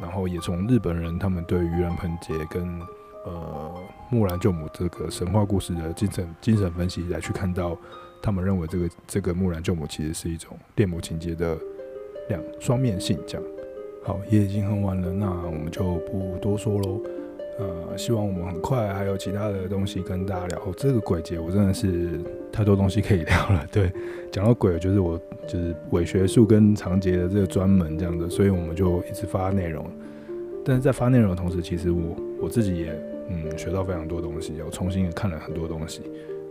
[0.00, 2.80] 然后也从日本人他们对盂兰盆节跟
[3.24, 3.74] 呃
[4.10, 7.76] 木兰救母这个神话故事的精神精神分析来去看到，
[8.22, 11.58] 他们认为这个这个木兰救母其实是一种恋母情结的
[12.28, 13.18] 两双面性。
[13.26, 13.46] 这样，
[14.04, 17.00] 好，也已经很晚了，那我们就不多说喽。
[17.58, 20.60] 呃，希望我们很快还有其他的东西跟大家聊。
[20.76, 22.20] 这个鬼节我真的是
[22.52, 23.66] 太多东西可以聊了。
[23.72, 23.90] 对，
[24.30, 29.86] 讲到鬼，就是我就是伪学术跟长节的这个专门这样的，所以我们就一直发内容。
[30.64, 32.92] 但是在发内容的同时，其实我我自己也
[33.30, 36.02] 嗯学到非常多东西，我重新也看了很多东西。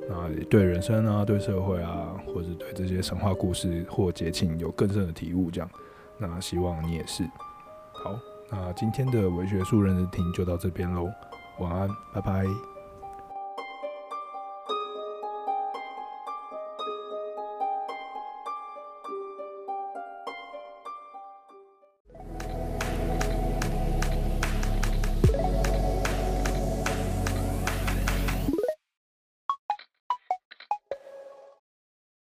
[0.09, 5.51] 那对人生啊，对社会啊，或者对这些神话故事或节庆有更深的体悟。
[5.51, 5.69] 这样，
[6.17, 7.23] 那希望你也是。
[7.91, 8.19] 好。
[8.57, 11.11] 那今天的文学素人的听就到这边喽，
[11.59, 12.74] 晚安，拜拜。